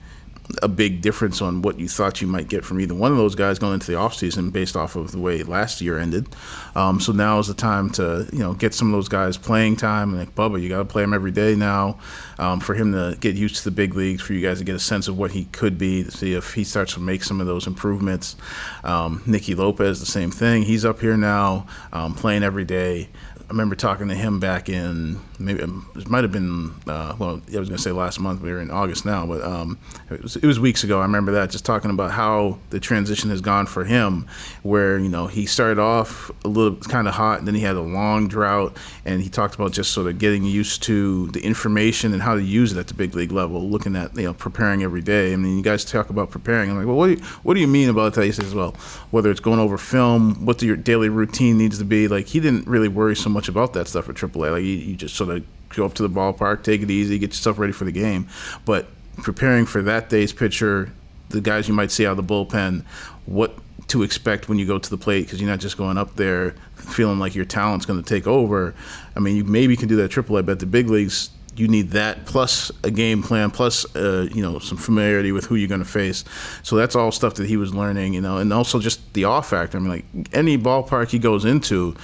a 0.61 0.67
big 0.67 1.01
difference 1.01 1.41
on 1.41 1.61
what 1.61 1.79
you 1.79 1.87
thought 1.87 2.21
you 2.21 2.27
might 2.27 2.47
get 2.47 2.63
from 2.63 2.79
either 2.79 2.93
one 2.93 3.11
of 3.11 3.17
those 3.17 3.35
guys 3.35 3.59
going 3.59 3.73
into 3.73 3.91
the 3.91 3.97
offseason 3.97 4.51
based 4.51 4.75
off 4.75 4.95
of 4.95 5.11
the 5.11 5.19
way 5.19 5.43
last 5.43 5.81
year 5.81 5.97
ended. 5.97 6.27
Um, 6.75 6.99
so 6.99 7.11
now 7.11 7.39
is 7.39 7.47
the 7.47 7.53
time 7.53 7.89
to 7.91 8.27
you 8.31 8.39
know 8.39 8.53
get 8.53 8.73
some 8.73 8.87
of 8.87 8.93
those 8.93 9.09
guys 9.09 9.37
playing 9.37 9.75
time. 9.75 10.11
And 10.11 10.19
like 10.19 10.35
Bubba, 10.35 10.61
you 10.61 10.69
got 10.69 10.79
to 10.79 10.85
play 10.85 11.03
him 11.03 11.13
every 11.13 11.31
day 11.31 11.55
now 11.55 11.99
um, 12.39 12.59
for 12.59 12.73
him 12.73 12.93
to 12.93 13.17
get 13.19 13.35
used 13.35 13.57
to 13.57 13.63
the 13.65 13.71
big 13.71 13.95
leagues, 13.95 14.21
for 14.21 14.33
you 14.33 14.41
guys 14.41 14.59
to 14.59 14.63
get 14.63 14.75
a 14.75 14.79
sense 14.79 15.07
of 15.07 15.17
what 15.17 15.31
he 15.31 15.45
could 15.45 15.77
be, 15.77 16.03
to 16.03 16.11
see 16.11 16.33
if 16.33 16.53
he 16.53 16.63
starts 16.63 16.93
to 16.93 16.99
make 16.99 17.23
some 17.23 17.41
of 17.41 17.47
those 17.47 17.67
improvements. 17.67 18.35
Um, 18.83 19.21
Nicky 19.25 19.55
Lopez, 19.55 19.99
the 19.99 20.05
same 20.05 20.31
thing. 20.31 20.63
He's 20.63 20.85
up 20.85 21.01
here 21.01 21.17
now 21.17 21.67
um, 21.91 22.13
playing 22.13 22.43
every 22.43 22.65
day 22.65 23.09
I 23.47 23.51
remember 23.51 23.75
talking 23.75 24.09
to 24.09 24.15
him 24.15 24.41
back 24.41 24.67
in 24.67 25.21
maybe 25.39 25.61
it 25.61 26.09
might 26.09 26.25
have 26.25 26.33
been 26.33 26.73
uh, 26.85 27.15
well 27.17 27.41
I 27.53 27.59
was 27.59 27.69
to 27.69 27.77
say 27.77 27.91
last 27.91 28.19
month 28.19 28.41
we 28.41 28.51
are 28.51 28.59
in 28.59 28.69
August 28.69 29.05
now 29.05 29.25
but 29.25 29.41
um, 29.41 29.77
it, 30.09 30.21
was, 30.21 30.35
it 30.35 30.45
was 30.45 30.59
weeks 30.59 30.83
ago 30.83 30.99
I 30.99 31.03
remember 31.03 31.31
that 31.33 31.51
just 31.51 31.63
talking 31.63 31.89
about 31.89 32.11
how 32.11 32.57
the 32.71 32.79
transition 32.81 33.29
has 33.29 33.39
gone 33.39 33.65
for 33.65 33.85
him 33.85 34.27
where 34.63 34.99
you 34.99 35.07
know 35.07 35.27
he 35.27 35.45
started 35.45 35.79
off 35.79 36.29
a 36.43 36.49
little 36.49 36.75
kind 36.75 37.07
of 37.07 37.13
hot 37.13 37.39
and 37.39 37.47
then 37.47 37.55
he 37.55 37.61
had 37.61 37.77
a 37.77 37.81
long 37.81 38.27
drought 38.27 38.75
and 39.05 39.21
he 39.21 39.29
talked 39.29 39.55
about 39.55 39.71
just 39.71 39.91
sort 39.91 40.07
of 40.07 40.19
getting 40.19 40.43
used 40.43 40.83
to 40.83 41.27
the 41.27 41.39
information 41.39 42.11
and 42.11 42.21
how 42.21 42.35
to 42.35 42.41
use 42.43 42.73
it 42.73 42.79
at 42.79 42.87
the 42.87 42.93
big 42.93 43.15
league 43.15 43.31
level 43.31 43.61
looking 43.69 43.95
at 43.95 44.13
you 44.17 44.23
know 44.23 44.33
preparing 44.33 44.83
every 44.83 45.01
day. 45.01 45.31
I 45.31 45.37
mean 45.37 45.55
you 45.55 45.63
guys 45.63 45.85
talk 45.85 46.09
about 46.09 46.31
preparing 46.31 46.69
I'm 46.69 46.77
like 46.77 46.85
well 46.85 46.97
what 46.97 47.07
do 47.07 47.13
you, 47.13 47.19
what 47.43 47.53
do 47.53 47.61
you 47.61 47.67
mean 47.67 47.87
about 47.87 48.13
that? 48.15 48.25
He 48.25 48.31
says 48.33 48.53
well 48.53 48.71
whether 49.11 49.31
it's 49.31 49.39
going 49.39 49.59
over 49.59 49.77
film 49.77 50.45
what 50.45 50.61
your 50.61 50.75
daily 50.75 51.07
routine 51.07 51.57
needs 51.57 51.77
to 51.77 51.85
be? 51.85 52.09
Like 52.09 52.27
he 52.27 52.41
didn't 52.41 52.67
really 52.67 52.89
worry 52.89 53.15
so 53.15 53.29
much 53.29 53.36
about 53.47 53.73
that 53.73 53.87
stuff 53.87 54.09
at 54.09 54.15
AAA. 54.15 54.51
Like 54.51 54.63
you, 54.63 54.73
you 54.73 54.95
just 54.95 55.15
sort 55.15 55.29
of 55.29 55.45
go 55.69 55.85
up 55.85 55.93
to 55.95 56.03
the 56.03 56.09
ballpark, 56.09 56.63
take 56.63 56.81
it 56.81 56.89
easy, 56.89 57.19
get 57.19 57.29
yourself 57.29 57.59
ready 57.59 57.73
for 57.73 57.85
the 57.85 57.91
game. 57.91 58.27
But 58.65 58.87
preparing 59.17 59.65
for 59.65 59.81
that 59.83 60.09
day's 60.09 60.33
pitcher, 60.33 60.91
the 61.29 61.41
guys 61.41 61.67
you 61.67 61.73
might 61.73 61.91
see 61.91 62.05
out 62.05 62.17
of 62.17 62.27
the 62.27 62.33
bullpen, 62.33 62.83
what 63.25 63.57
to 63.87 64.03
expect 64.03 64.49
when 64.49 64.59
you 64.59 64.65
go 64.65 64.77
to 64.77 64.89
the 64.89 64.97
plate 64.97 65.25
because 65.25 65.39
you're 65.39 65.49
not 65.49 65.59
just 65.59 65.77
going 65.77 65.97
up 65.97 66.15
there 66.15 66.55
feeling 66.75 67.19
like 67.19 67.35
your 67.35 67.45
talent's 67.45 67.85
going 67.85 68.01
to 68.01 68.07
take 68.07 68.27
over. 68.27 68.73
I 69.15 69.19
mean, 69.19 69.35
you 69.35 69.43
maybe 69.43 69.75
can 69.75 69.87
do 69.87 69.95
that 69.97 70.17
at 70.17 70.25
AAA, 70.25 70.45
but 70.45 70.59
the 70.59 70.65
big 70.65 70.89
leagues, 70.89 71.29
you 71.55 71.67
need 71.67 71.91
that 71.91 72.25
plus 72.25 72.71
a 72.83 72.91
game 72.91 73.23
plan, 73.23 73.49
plus 73.49 73.83
uh, 73.95 74.27
you 74.31 74.41
know 74.41 74.59
some 74.59 74.77
familiarity 74.77 75.31
with 75.31 75.45
who 75.45 75.55
you're 75.55 75.67
going 75.67 75.79
to 75.81 75.85
face. 75.85 76.23
So 76.63 76.75
that's 76.75 76.95
all 76.95 77.11
stuff 77.11 77.35
that 77.35 77.47
he 77.47 77.57
was 77.57 77.73
learning, 77.73 78.13
you 78.13 78.21
know, 78.21 78.37
and 78.37 78.53
also 78.53 78.79
just 78.79 79.13
the 79.13 79.23
off 79.23 79.49
factor. 79.49 79.77
I 79.77 79.81
mean, 79.81 79.89
like 79.89 80.05
any 80.33 80.57
ballpark 80.57 81.09
he 81.09 81.19
goes 81.19 81.45
into 81.45 81.95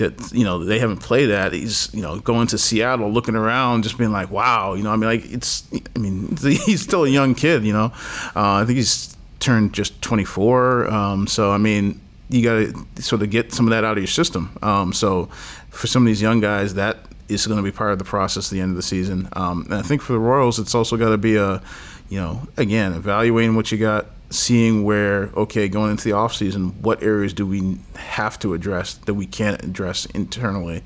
that 0.00 0.32
you 0.32 0.44
know 0.44 0.64
they 0.64 0.78
haven't 0.78 0.98
played 0.98 1.30
at. 1.30 1.52
He's 1.52 1.92
you 1.94 2.02
know 2.02 2.18
going 2.18 2.48
to 2.48 2.58
Seattle, 2.58 3.10
looking 3.10 3.36
around, 3.36 3.84
just 3.84 3.96
being 3.96 4.12
like, 4.12 4.30
wow, 4.30 4.74
you 4.74 4.82
know. 4.82 4.90
I 4.90 4.96
mean, 4.96 5.08
like 5.08 5.32
it's. 5.32 5.66
I 5.94 5.98
mean, 5.98 6.36
he's 6.42 6.82
still 6.82 7.04
a 7.04 7.08
young 7.08 7.34
kid, 7.34 7.64
you 7.64 7.72
know. 7.72 7.92
Uh, 8.36 8.60
I 8.60 8.64
think 8.64 8.76
he's 8.76 9.16
turned 9.38 9.72
just 9.72 10.00
24. 10.02 10.90
Um, 10.90 11.26
so 11.26 11.50
I 11.50 11.58
mean, 11.58 12.00
you 12.28 12.42
got 12.42 12.54
to 12.96 13.02
sort 13.02 13.22
of 13.22 13.30
get 13.30 13.52
some 13.52 13.66
of 13.66 13.70
that 13.70 13.84
out 13.84 13.92
of 13.92 14.02
your 14.02 14.08
system. 14.08 14.56
Um, 14.62 14.92
so 14.92 15.26
for 15.70 15.86
some 15.86 16.02
of 16.02 16.06
these 16.06 16.22
young 16.22 16.40
guys, 16.40 16.74
that 16.74 16.98
is 17.28 17.46
going 17.46 17.56
to 17.56 17.62
be 17.62 17.72
part 17.72 17.92
of 17.92 17.98
the 17.98 18.04
process 18.04 18.50
at 18.50 18.54
the 18.54 18.60
end 18.60 18.70
of 18.70 18.76
the 18.76 18.82
season. 18.82 19.28
Um, 19.34 19.62
and 19.66 19.74
I 19.74 19.82
think 19.82 20.02
for 20.02 20.12
the 20.12 20.18
Royals, 20.18 20.58
it's 20.58 20.74
also 20.74 20.96
got 20.96 21.10
to 21.10 21.18
be 21.18 21.36
a, 21.36 21.62
you 22.08 22.20
know, 22.20 22.46
again, 22.56 22.92
evaluating 22.92 23.54
what 23.54 23.70
you 23.70 23.78
got 23.78 24.06
seeing 24.30 24.84
where 24.84 25.30
okay 25.36 25.68
going 25.68 25.90
into 25.90 26.04
the 26.04 26.12
off 26.12 26.32
season 26.32 26.70
what 26.82 27.02
areas 27.02 27.32
do 27.32 27.44
we 27.44 27.76
have 27.96 28.38
to 28.38 28.54
address 28.54 28.94
that 28.94 29.14
we 29.14 29.26
can't 29.26 29.62
address 29.64 30.06
internally? 30.06 30.82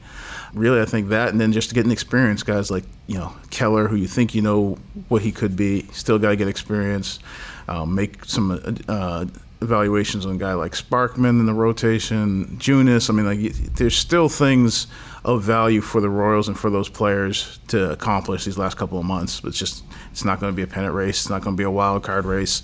Really 0.55 0.81
i 0.81 0.85
think 0.85 1.09
that 1.09 1.29
and 1.29 1.41
then 1.41 1.53
just 1.53 1.75
getting 1.75 1.93
experience 1.93 2.43
guys 2.43 2.71
like 2.71 2.85
you 3.07 3.19
know 3.19 3.35
keller 3.51 3.89
who 3.89 3.97
you 3.97 4.07
think 4.07 4.35
you 4.35 4.43
know 4.43 4.79
what 5.09 5.23
he 5.23 5.31
could 5.31 5.57
be 5.57 5.83
still 5.93 6.19
got 6.19 6.31
to 6.31 6.37
get 6.37 6.49
experience. 6.49 7.19
Um, 7.67 7.95
make 7.95 8.27
some 8.27 8.77
uh, 8.89 9.25
evaluations 9.65 10.27
on 10.27 10.35
a 10.35 10.39
guy 10.39 10.53
like 10.53 10.73
sparkman 10.73 11.41
in 11.41 11.47
the 11.47 11.55
rotation 11.55 12.45
junis 12.59 13.09
i 13.09 13.13
mean 13.13 13.25
like 13.25 13.55
there's 13.75 13.97
still 13.97 14.29
things 14.29 14.87
of 15.25 15.43
value 15.43 15.81
for 15.81 16.01
the 16.01 16.09
royals 16.09 16.49
and 16.49 16.59
for 16.59 16.69
those 16.69 16.89
players 16.89 17.59
to 17.67 17.91
accomplish 17.91 18.45
these 18.45 18.59
last 18.59 18.77
couple 18.77 18.99
of 18.99 19.05
months 19.05 19.41
But 19.41 19.49
it's 19.49 19.59
just 19.59 19.85
it's 20.13 20.25
not 20.25 20.39
going 20.39 20.53
to 20.53 20.57
be 20.57 20.63
a 20.63 20.67
pennant 20.67 20.95
race 20.95 21.21
it's 21.21 21.31
not 21.31 21.43
going 21.43 21.57
to 21.57 21.61
be 21.61 21.65
a 21.65 21.71
wild 21.71 22.03
card 22.03 22.27
race 22.27 22.63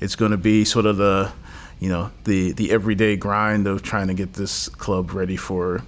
it's 0.00 0.16
going 0.16 0.30
to 0.30 0.36
be 0.36 0.64
sort 0.64 0.86
of 0.86 0.96
the 0.96 1.32
you 1.80 1.88
know 1.88 2.10
the 2.24 2.52
the 2.52 2.70
everyday 2.70 3.16
grind 3.16 3.66
of 3.66 3.82
trying 3.82 4.08
to 4.08 4.14
get 4.14 4.34
this 4.34 4.68
club 4.68 5.12
ready 5.12 5.36
for 5.36 5.82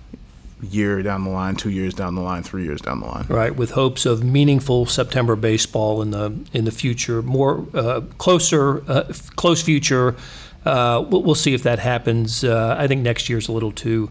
year 0.62 1.02
down 1.02 1.24
the 1.24 1.30
line, 1.30 1.56
two 1.56 1.70
years 1.70 1.94
down 1.94 2.14
the 2.14 2.20
line, 2.20 2.42
three 2.42 2.64
years 2.64 2.80
down 2.80 3.00
the 3.00 3.06
line. 3.06 3.26
Right, 3.28 3.54
with 3.54 3.70
hopes 3.70 4.06
of 4.06 4.24
meaningful 4.24 4.86
September 4.86 5.36
baseball 5.36 6.02
in 6.02 6.10
the 6.10 6.36
in 6.52 6.64
the 6.64 6.70
future, 6.70 7.22
more 7.22 7.66
uh, 7.74 8.02
closer, 8.18 8.82
uh, 8.90 9.12
close 9.36 9.62
future. 9.62 10.16
Uh, 10.64 11.04
we'll, 11.08 11.22
we'll, 11.22 11.34
see 11.34 11.54
if 11.54 11.62
that 11.62 11.78
happens. 11.78 12.44
Uh, 12.44 12.76
I 12.78 12.88
think 12.88 13.02
next 13.02 13.28
year's 13.28 13.48
a 13.48 13.52
little 13.52 13.72
too 13.72 14.10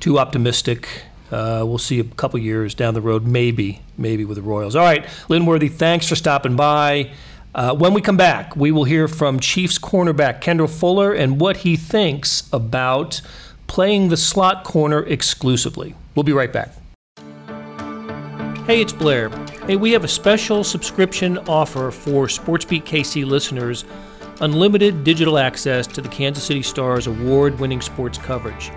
too 0.00 0.18
optimistic. 0.18 0.88
Uh, 1.30 1.64
we'll 1.66 1.78
see 1.78 1.98
a 1.98 2.04
couple 2.04 2.38
years 2.38 2.74
down 2.74 2.94
the 2.94 3.00
road, 3.00 3.24
maybe, 3.24 3.80
maybe 3.96 4.24
with 4.24 4.36
the 4.36 4.42
Royals. 4.42 4.76
All 4.76 4.84
right, 4.84 5.06
Lynn 5.28 5.46
Worthy, 5.46 5.68
thanks 5.68 6.06
for 6.06 6.14
stopping 6.14 6.56
by. 6.56 7.12
Uh, 7.54 7.72
when 7.72 7.94
we 7.94 8.00
come 8.00 8.16
back, 8.16 8.56
we 8.56 8.72
will 8.72 8.82
hear 8.82 9.06
from 9.06 9.38
Chiefs 9.38 9.78
cornerback 9.78 10.40
Kendall 10.40 10.66
Fuller 10.66 11.12
and 11.12 11.40
what 11.40 11.58
he 11.58 11.76
thinks 11.76 12.48
about 12.52 13.20
playing 13.68 14.08
the 14.08 14.16
slot 14.16 14.64
corner 14.64 15.04
exclusively. 15.04 15.94
We'll 16.16 16.24
be 16.24 16.32
right 16.32 16.52
back. 16.52 16.72
Hey, 18.66 18.80
it's 18.80 18.92
Blair. 18.92 19.28
Hey, 19.66 19.76
we 19.76 19.92
have 19.92 20.02
a 20.02 20.08
special 20.08 20.64
subscription 20.64 21.38
offer 21.46 21.92
for 21.92 22.26
SportsBeat 22.26 22.82
KC 22.84 23.24
listeners 23.24 23.84
unlimited 24.40 25.04
digital 25.04 25.38
access 25.38 25.86
to 25.86 26.00
the 26.00 26.08
Kansas 26.08 26.42
City 26.42 26.62
Stars 26.62 27.06
award 27.06 27.60
winning 27.60 27.80
sports 27.80 28.18
coverage. 28.18 28.72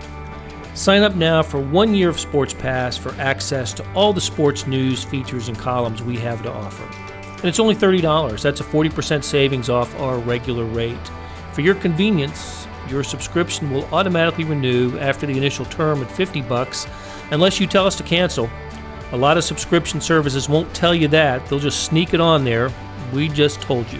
Sign 0.75 1.01
up 1.01 1.15
now 1.15 1.41
for 1.41 1.59
one 1.59 1.95
year 1.95 2.09
of 2.09 2.19
Sports 2.19 2.53
Pass 2.53 2.95
for 2.95 3.11
access 3.13 3.73
to 3.73 3.93
all 3.93 4.13
the 4.13 4.21
sports 4.21 4.67
news, 4.67 5.03
features, 5.03 5.47
and 5.47 5.57
columns 5.57 6.03
we 6.03 6.17
have 6.17 6.43
to 6.43 6.51
offer 6.51 7.06
and 7.37 7.45
it's 7.45 7.59
only 7.59 7.75
$30. 7.75 8.41
That's 8.41 8.61
a 8.61 8.63
40% 8.63 9.23
savings 9.23 9.69
off 9.69 9.97
our 9.99 10.17
regular 10.17 10.65
rate. 10.65 10.97
For 11.53 11.61
your 11.61 11.75
convenience, 11.75 12.67
your 12.89 13.03
subscription 13.03 13.71
will 13.71 13.85
automatically 13.85 14.43
renew 14.43 14.97
after 14.99 15.25
the 15.25 15.37
initial 15.37 15.65
term 15.65 16.01
at 16.01 16.11
50 16.11 16.41
bucks 16.43 16.87
unless 17.31 17.59
you 17.59 17.67
tell 17.67 17.85
us 17.85 17.95
to 17.97 18.03
cancel. 18.03 18.49
A 19.11 19.17
lot 19.17 19.37
of 19.37 19.43
subscription 19.43 20.01
services 20.01 20.49
won't 20.49 20.73
tell 20.73 20.93
you 20.93 21.07
that. 21.09 21.45
They'll 21.47 21.59
just 21.59 21.85
sneak 21.85 22.13
it 22.13 22.19
on 22.19 22.43
there. 22.43 22.71
We 23.13 23.29
just 23.29 23.61
told 23.61 23.91
you. 23.91 23.99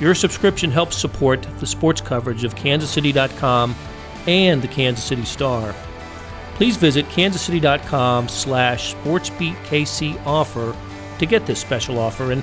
Your 0.00 0.14
subscription 0.14 0.70
helps 0.70 0.96
support 0.96 1.46
the 1.60 1.66
sports 1.66 2.00
coverage 2.00 2.42
of 2.44 2.54
kansascity.com 2.54 3.74
and 4.26 4.62
the 4.62 4.68
Kansas 4.68 5.04
City 5.04 5.24
Star. 5.24 5.74
Please 6.54 6.76
visit 6.76 7.06
kansascity.com 7.06 8.28
slash 8.28 8.94
to 11.18 11.26
get 11.26 11.46
this 11.46 11.60
special 11.60 11.98
offer 11.98 12.32
and 12.32 12.42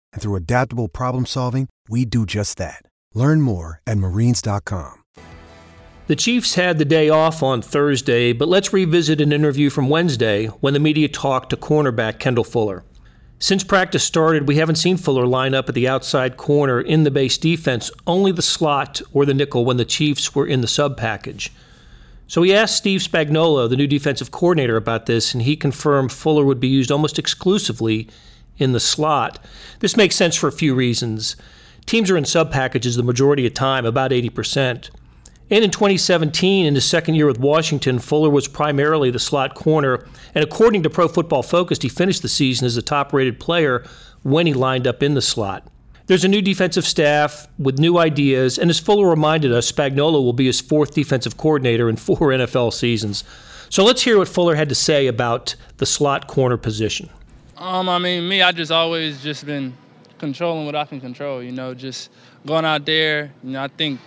And 0.13 0.21
through 0.21 0.35
adaptable 0.35 0.87
problem 0.87 1.25
solving, 1.25 1.67
we 1.89 2.05
do 2.05 2.25
just 2.25 2.57
that. 2.57 2.83
Learn 3.13 3.41
more 3.41 3.81
at 3.85 3.97
marines.com. 3.97 5.01
The 6.07 6.15
Chiefs 6.15 6.55
had 6.55 6.77
the 6.77 6.85
day 6.85 7.09
off 7.09 7.41
on 7.41 7.61
Thursday, 7.61 8.33
but 8.33 8.49
let's 8.49 8.73
revisit 8.73 9.21
an 9.21 9.31
interview 9.31 9.69
from 9.69 9.87
Wednesday 9.87 10.47
when 10.47 10.73
the 10.73 10.79
media 10.79 11.07
talked 11.07 11.51
to 11.51 11.57
cornerback 11.57 12.19
Kendall 12.19 12.43
Fuller. 12.43 12.83
Since 13.39 13.63
practice 13.63 14.03
started, 14.03 14.47
we 14.47 14.57
haven't 14.57 14.75
seen 14.75 14.97
Fuller 14.97 15.25
line 15.25 15.53
up 15.53 15.69
at 15.69 15.73
the 15.73 15.87
outside 15.87 16.37
corner 16.37 16.81
in 16.81 17.03
the 17.03 17.11
base 17.11 17.37
defense, 17.37 17.89
only 18.05 18.31
the 18.31 18.41
slot 18.41 19.01
or 19.13 19.25
the 19.25 19.33
nickel 19.33 19.63
when 19.63 19.77
the 19.77 19.85
Chiefs 19.85 20.35
were 20.35 20.45
in 20.45 20.61
the 20.61 20.67
sub 20.67 20.97
package. 20.97 21.51
So 22.27 22.43
he 22.43 22.53
asked 22.53 22.75
Steve 22.75 23.01
Spagnuolo, 23.01 23.69
the 23.69 23.75
new 23.75 23.87
defensive 23.87 24.31
coordinator, 24.31 24.75
about 24.75 25.05
this, 25.05 25.33
and 25.33 25.43
he 25.43 25.55
confirmed 25.55 26.11
Fuller 26.11 26.45
would 26.45 26.59
be 26.59 26.67
used 26.67 26.91
almost 26.91 27.17
exclusively 27.17 28.07
in 28.61 28.71
the 28.71 28.79
slot. 28.79 29.43
This 29.79 29.97
makes 29.97 30.15
sense 30.15 30.35
for 30.35 30.47
a 30.47 30.51
few 30.51 30.75
reasons. 30.75 31.35
Teams 31.85 32.11
are 32.11 32.17
in 32.17 32.25
sub 32.25 32.51
packages 32.51 32.95
the 32.95 33.03
majority 33.03 33.45
of 33.45 33.53
time, 33.53 33.85
about 33.85 34.11
80%. 34.11 34.89
And 35.49 35.65
in 35.65 35.71
2017, 35.71 36.65
in 36.65 36.75
his 36.75 36.85
second 36.85 37.15
year 37.15 37.27
with 37.27 37.39
Washington, 37.39 37.99
Fuller 37.99 38.29
was 38.29 38.47
primarily 38.47 39.11
the 39.11 39.19
slot 39.19 39.53
corner. 39.53 40.07
And 40.33 40.43
according 40.43 40.83
to 40.83 40.89
Pro 40.89 41.09
Football 41.09 41.43
Focus, 41.43 41.79
he 41.81 41.89
finished 41.89 42.21
the 42.21 42.29
season 42.29 42.65
as 42.65 42.75
the 42.75 42.81
top 42.81 43.11
rated 43.11 43.39
player 43.39 43.85
when 44.23 44.47
he 44.47 44.53
lined 44.53 44.87
up 44.87 45.03
in 45.03 45.13
the 45.13 45.21
slot. 45.21 45.67
There's 46.07 46.23
a 46.23 46.29
new 46.29 46.41
defensive 46.41 46.85
staff 46.85 47.47
with 47.57 47.79
new 47.79 47.97
ideas, 47.97 48.57
and 48.57 48.69
as 48.69 48.79
Fuller 48.79 49.09
reminded 49.09 49.51
us, 49.51 49.71
Spagnuolo 49.71 50.23
will 50.23 50.33
be 50.33 50.45
his 50.45 50.59
fourth 50.59 50.93
defensive 50.93 51.37
coordinator 51.37 51.89
in 51.89 51.95
four 51.95 52.17
NFL 52.19 52.73
seasons. 52.73 53.23
So 53.69 53.85
let's 53.85 54.01
hear 54.01 54.17
what 54.17 54.27
Fuller 54.27 54.55
had 54.55 54.69
to 54.69 54.75
say 54.75 55.07
about 55.07 55.55
the 55.77 55.85
slot 55.85 56.27
corner 56.27 56.57
position. 56.57 57.09
Um, 57.61 57.89
I 57.89 57.99
mean, 57.99 58.27
me, 58.27 58.41
I 58.41 58.51
just 58.51 58.71
always 58.71 59.21
just 59.21 59.45
been 59.45 59.77
controlling 60.17 60.65
what 60.65 60.75
I 60.75 60.83
can 60.85 60.99
control. 60.99 61.43
You 61.43 61.51
know, 61.51 61.75
just 61.75 62.09
going 62.43 62.65
out 62.65 62.87
there. 62.87 63.31
You 63.43 63.51
know, 63.51 63.63
I 63.63 63.67
think 63.67 63.99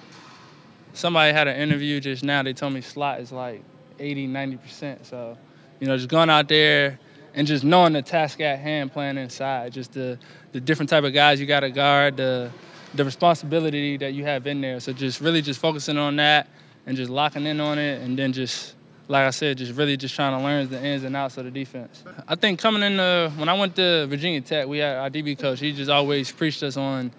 somebody 0.93 1.33
had 1.33 1.47
an 1.47 1.61
interview 1.61 2.01
just 2.01 2.25
now. 2.25 2.43
They 2.43 2.53
told 2.53 2.73
me 2.73 2.81
slot 2.81 3.21
is 3.21 3.31
like 3.31 3.63
80, 4.01 4.27
90 4.27 4.57
percent. 4.57 5.07
So, 5.07 5.39
you 5.79 5.87
know, 5.87 5.97
just 5.97 6.09
going 6.09 6.31
out 6.31 6.49
there 6.49 6.99
and 7.33 7.47
just 7.47 7.63
knowing 7.63 7.93
the 7.93 8.03
task 8.03 8.41
at 8.41 8.59
hand 8.59 8.93
playing 8.93 9.19
inside, 9.19 9.73
just 9.73 9.93
the 9.93 10.19
the 10.51 10.61
different 10.61 10.91
type 10.91 11.05
of 11.05 11.13
guys 11.13 11.39
you 11.39 11.47
got 11.47 11.61
to 11.61 11.71
guard, 11.71 12.17
the 12.17 12.51
the 12.95 13.05
responsibility 13.05 13.97
that 13.99 14.15
you 14.15 14.25
have 14.25 14.49
in 14.49 14.63
there. 14.63 14.81
So 14.81 14.93
just 14.93 15.21
really 15.21 15.43
just 15.43 15.61
focusing 15.61 15.97
on 15.97 16.17
that 16.17 16.49
and 16.87 16.97
just 16.97 17.09
locking 17.09 17.47
in 17.47 17.61
on 17.61 17.79
it, 17.79 18.03
and 18.03 18.19
then 18.19 18.33
just 18.33 18.75
like 19.09 19.27
I 19.27 19.31
said, 19.31 19.59
just 19.59 19.77
really 19.77 19.97
just 19.97 20.15
trying 20.15 20.39
to 20.39 20.43
learn 20.43 20.69
the 20.69 20.83
ins 20.83 21.05
and 21.05 21.15
outs 21.15 21.37
of 21.37 21.45
the 21.45 21.51
defense. 21.51 22.03
I 22.27 22.35
think 22.35 22.59
coming 22.59 22.83
in 22.83 22.97
the, 22.97 23.31
when 23.37 23.49
I 23.49 23.55
went 23.55 23.77
to 23.77 24.07
Virginia 24.07 24.41
Tech, 24.41 24.67
we 24.67 24.79
had 24.79 24.97
our 24.97 25.11
DB 25.11 25.39
coach. 25.39 25.61
He 25.61 25.73
just 25.73 25.91
always 25.91 26.33
preached 26.33 26.63
us 26.63 26.77
on 26.77 27.13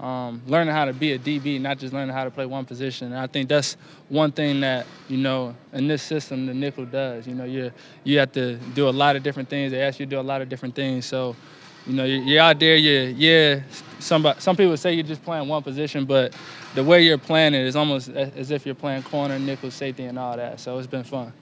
um, 0.00 0.40
learning 0.46 0.74
how 0.74 0.86
to 0.86 0.92
be 0.92 1.12
a 1.12 1.18
DB, 1.18 1.60
not 1.60 1.78
just 1.78 1.92
learning 1.92 2.14
how 2.14 2.24
to 2.24 2.30
play 2.30 2.46
one 2.46 2.64
position. 2.64 3.08
And 3.08 3.18
I 3.18 3.26
think 3.26 3.48
that's 3.48 3.74
one 4.08 4.32
thing 4.32 4.60
that 4.60 4.86
you 5.08 5.18
know 5.18 5.54
in 5.72 5.88
this 5.88 6.02
system 6.02 6.46
the 6.46 6.54
nickel 6.54 6.86
does. 6.86 7.26
You 7.26 7.34
know, 7.34 7.44
you 7.44 7.70
you 8.04 8.18
have 8.18 8.32
to 8.32 8.56
do 8.74 8.88
a 8.88 8.90
lot 8.90 9.16
of 9.16 9.22
different 9.22 9.50
things. 9.50 9.72
They 9.72 9.82
ask 9.82 10.00
you 10.00 10.06
to 10.06 10.10
do 10.10 10.20
a 10.20 10.22
lot 10.22 10.40
of 10.40 10.48
different 10.48 10.74
things. 10.74 11.04
So, 11.04 11.36
you 11.86 11.92
know, 11.92 12.04
you're 12.04 12.42
out 12.42 12.58
there. 12.58 12.76
You 12.76 13.14
yeah. 13.16 13.60
Some 14.00 14.26
some 14.38 14.56
people 14.56 14.76
say 14.76 14.94
you're 14.94 15.02
just 15.02 15.24
playing 15.24 15.48
one 15.48 15.62
position, 15.62 16.04
but 16.04 16.34
the 16.74 16.82
way 16.82 17.02
you're 17.02 17.18
playing 17.18 17.54
it 17.54 17.62
is 17.62 17.76
almost 17.76 18.08
as 18.08 18.50
if 18.50 18.66
you're 18.66 18.74
playing 18.74 19.02
corner, 19.02 19.38
nickel, 19.38 19.70
safety, 19.70 20.04
and 20.04 20.18
all 20.18 20.36
that. 20.36 20.60
So 20.60 20.78
it's 20.78 20.86
been 20.86 21.04
fun. 21.04 21.32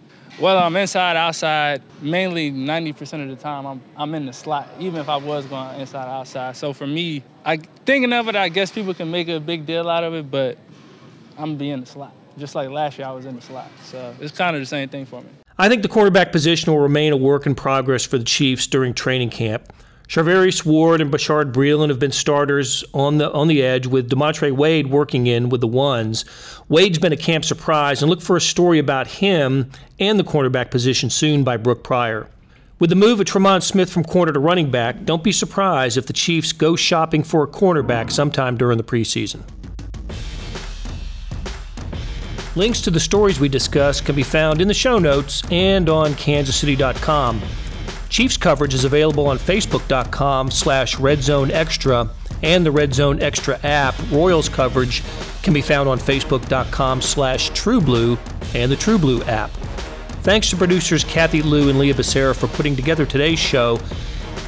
Well, 0.41 0.59
I'm 0.59 0.77
inside, 0.77 1.17
outside. 1.17 1.83
Mainly 2.01 2.53
90% 2.53 3.25
of 3.25 3.29
the 3.29 3.43
time, 3.43 3.67
I'm 3.67 3.81
I'm 3.97 4.15
in 4.15 4.27
the 4.27 4.33
slot, 4.33 4.69
even 4.79 5.01
if 5.01 5.09
I 5.09 5.17
was 5.17 5.47
going 5.47 5.81
inside, 5.81 6.09
outside. 6.09 6.57
So 6.57 6.73
for 6.73 6.87
me, 6.87 7.25
I 7.45 7.57
thinking 7.57 8.13
of 8.13 8.29
it, 8.29 8.37
I 8.37 8.49
guess 8.49 8.71
people 8.71 8.95
can 8.95 9.11
make 9.11 9.29
a 9.29 9.41
big 9.41 9.67
deal 9.67 9.89
out 9.89 10.05
of 10.05 10.15
it, 10.15 10.31
but 10.31 10.59
I'm 11.37 11.57
be 11.57 11.71
in 11.71 11.81
the 11.81 11.87
slot. 11.87 12.13
Just 12.39 12.55
like 12.55 12.71
last 12.71 12.99
year, 12.99 13.09
I 13.09 13.13
was 13.13 13.27
in 13.27 13.35
the 13.35 13.43
slot. 13.43 13.69
So 13.85 14.15
it's 14.21 14.37
kind 14.37 14.55
of 14.55 14.63
the 14.63 14.67
same 14.67 14.89
thing 14.89 15.07
for 15.07 15.21
me. 15.23 15.29
I 15.61 15.69
think 15.69 15.83
the 15.83 15.89
quarterback 15.89 16.31
position 16.31 16.73
will 16.73 16.81
remain 16.81 17.13
a 17.13 17.17
work 17.17 17.45
in 17.47 17.57
progress 17.57 18.07
for 18.07 18.17
the 18.17 18.25
Chiefs 18.25 18.69
during 18.69 18.95
training 18.95 19.31
camp. 19.31 19.73
Charvarius 20.09 20.65
Ward 20.65 21.03
and 21.03 21.13
Bashaud 21.13 21.53
Breeland 21.53 21.91
have 21.91 21.99
been 21.99 22.13
starters 22.13 22.83
on 22.95 23.19
the 23.19 23.31
on 23.33 23.47
the 23.47 23.63
edge, 23.63 23.87
with 23.87 24.09
D'Montre 24.09 24.51
Wade 24.51 24.87
working 24.87 25.27
in 25.27 25.51
with 25.51 25.61
the 25.61 25.69
ones. 25.69 26.25
Wade's 26.67 26.99
been 26.99 27.13
a 27.13 27.17
camp 27.17 27.45
surprise, 27.45 28.01
and 28.01 28.09
look 28.09 28.23
for 28.23 28.35
a 28.35 28.41
story 28.41 28.79
about 28.79 29.07
him 29.07 29.71
and 30.01 30.19
the 30.19 30.25
cornerback 30.25 30.71
position 30.71 31.11
soon 31.11 31.45
by 31.45 31.59
Brooke 31.59 31.85
Pryor. 31.85 32.27
With 32.79 32.89
the 32.89 32.97
move 32.97 33.21
of 33.21 33.27
Tremon 33.27 33.63
Smith 33.63 33.93
from 33.93 34.03
corner 34.03 34.33
to 34.33 34.39
running 34.39 34.71
back, 34.71 35.05
don't 35.05 35.23
be 35.23 35.33
surprised 35.33 35.99
if 35.99 36.07
the 36.07 36.15
Chiefs 36.15 36.53
go 36.53 36.75
shopping 36.75 37.23
for 37.23 37.43
a 37.43 37.47
cornerback 37.47 38.11
sometime 38.11 38.57
during 38.57 38.79
the 38.79 38.85
preseason. 38.85 39.43
Links 42.57 42.81
to 42.81 42.91
the 42.91 42.99
stories 42.99 43.39
we 43.39 43.51
discuss 43.51 44.01
can 44.01 44.17
be 44.17 44.23
found 44.23 44.63
in 44.63 44.69
the 44.69 44.75
show 44.75 44.99
notes 44.99 45.43
and 45.51 45.91
on 45.91 46.13
kansascity.com. 46.13 47.43
Chiefs 48.19 48.37
coverage 48.37 48.75
is 48.75 48.85
available 48.85 49.29
on 49.29 49.39
facebook.com 49.39 50.51
slash 50.51 50.97
redzoneextra 50.97 52.11
and 52.43 52.67
the 52.67 52.71
Red 52.73 52.93
Zone 52.93 53.23
Extra 53.23 53.61
app. 53.63 53.95
Royals 54.11 54.49
coverage 54.49 55.05
can 55.45 55.55
be 55.55 55.61
found 55.61 55.89
on 55.89 56.01
facebook.com 56.01 57.01
slash 57.01 57.53
trueblue 57.53 58.19
and 58.57 58.73
the 58.73 58.77
TrueBlue 58.77 59.25
app. 59.29 59.51
Thanks 60.23 60.51
to 60.51 60.57
producers 60.57 61.05
Kathy 61.05 61.43
Liu 61.43 61.69
and 61.69 61.79
Leah 61.79 61.95
Becerra 61.95 62.35
for 62.35 62.49
putting 62.49 62.75
together 62.75 63.07
today's 63.07 63.39
show. 63.39 63.79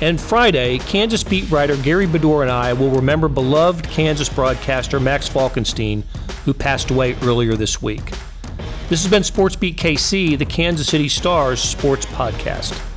And 0.01 0.21
Friday, 0.21 0.79
Kansas 0.79 1.23
beat 1.23 1.49
writer 1.49 1.77
Gary 1.77 2.09
Bedore 2.09 2.43
and 2.43 2.51
I 2.51 2.73
will 2.73 2.91
remember 2.91 3.29
beloved 3.29 3.89
Kansas 3.89 4.29
broadcaster 4.29 4.99
Max 4.99 5.29
Falkenstein, 5.29 6.03
who 6.45 6.53
passed 6.53 6.91
away 6.91 7.15
earlier 7.23 7.55
this 7.55 7.81
week. 7.81 8.11
This 8.89 9.05
has 9.05 9.09
been 9.09 9.23
Sports 9.23 9.55
Beat 9.55 9.77
KC, 9.77 10.37
the 10.37 10.45
Kansas 10.45 10.89
City 10.89 11.09
Stars 11.09 11.63
sports 11.63 12.05
podcast. 12.07 12.90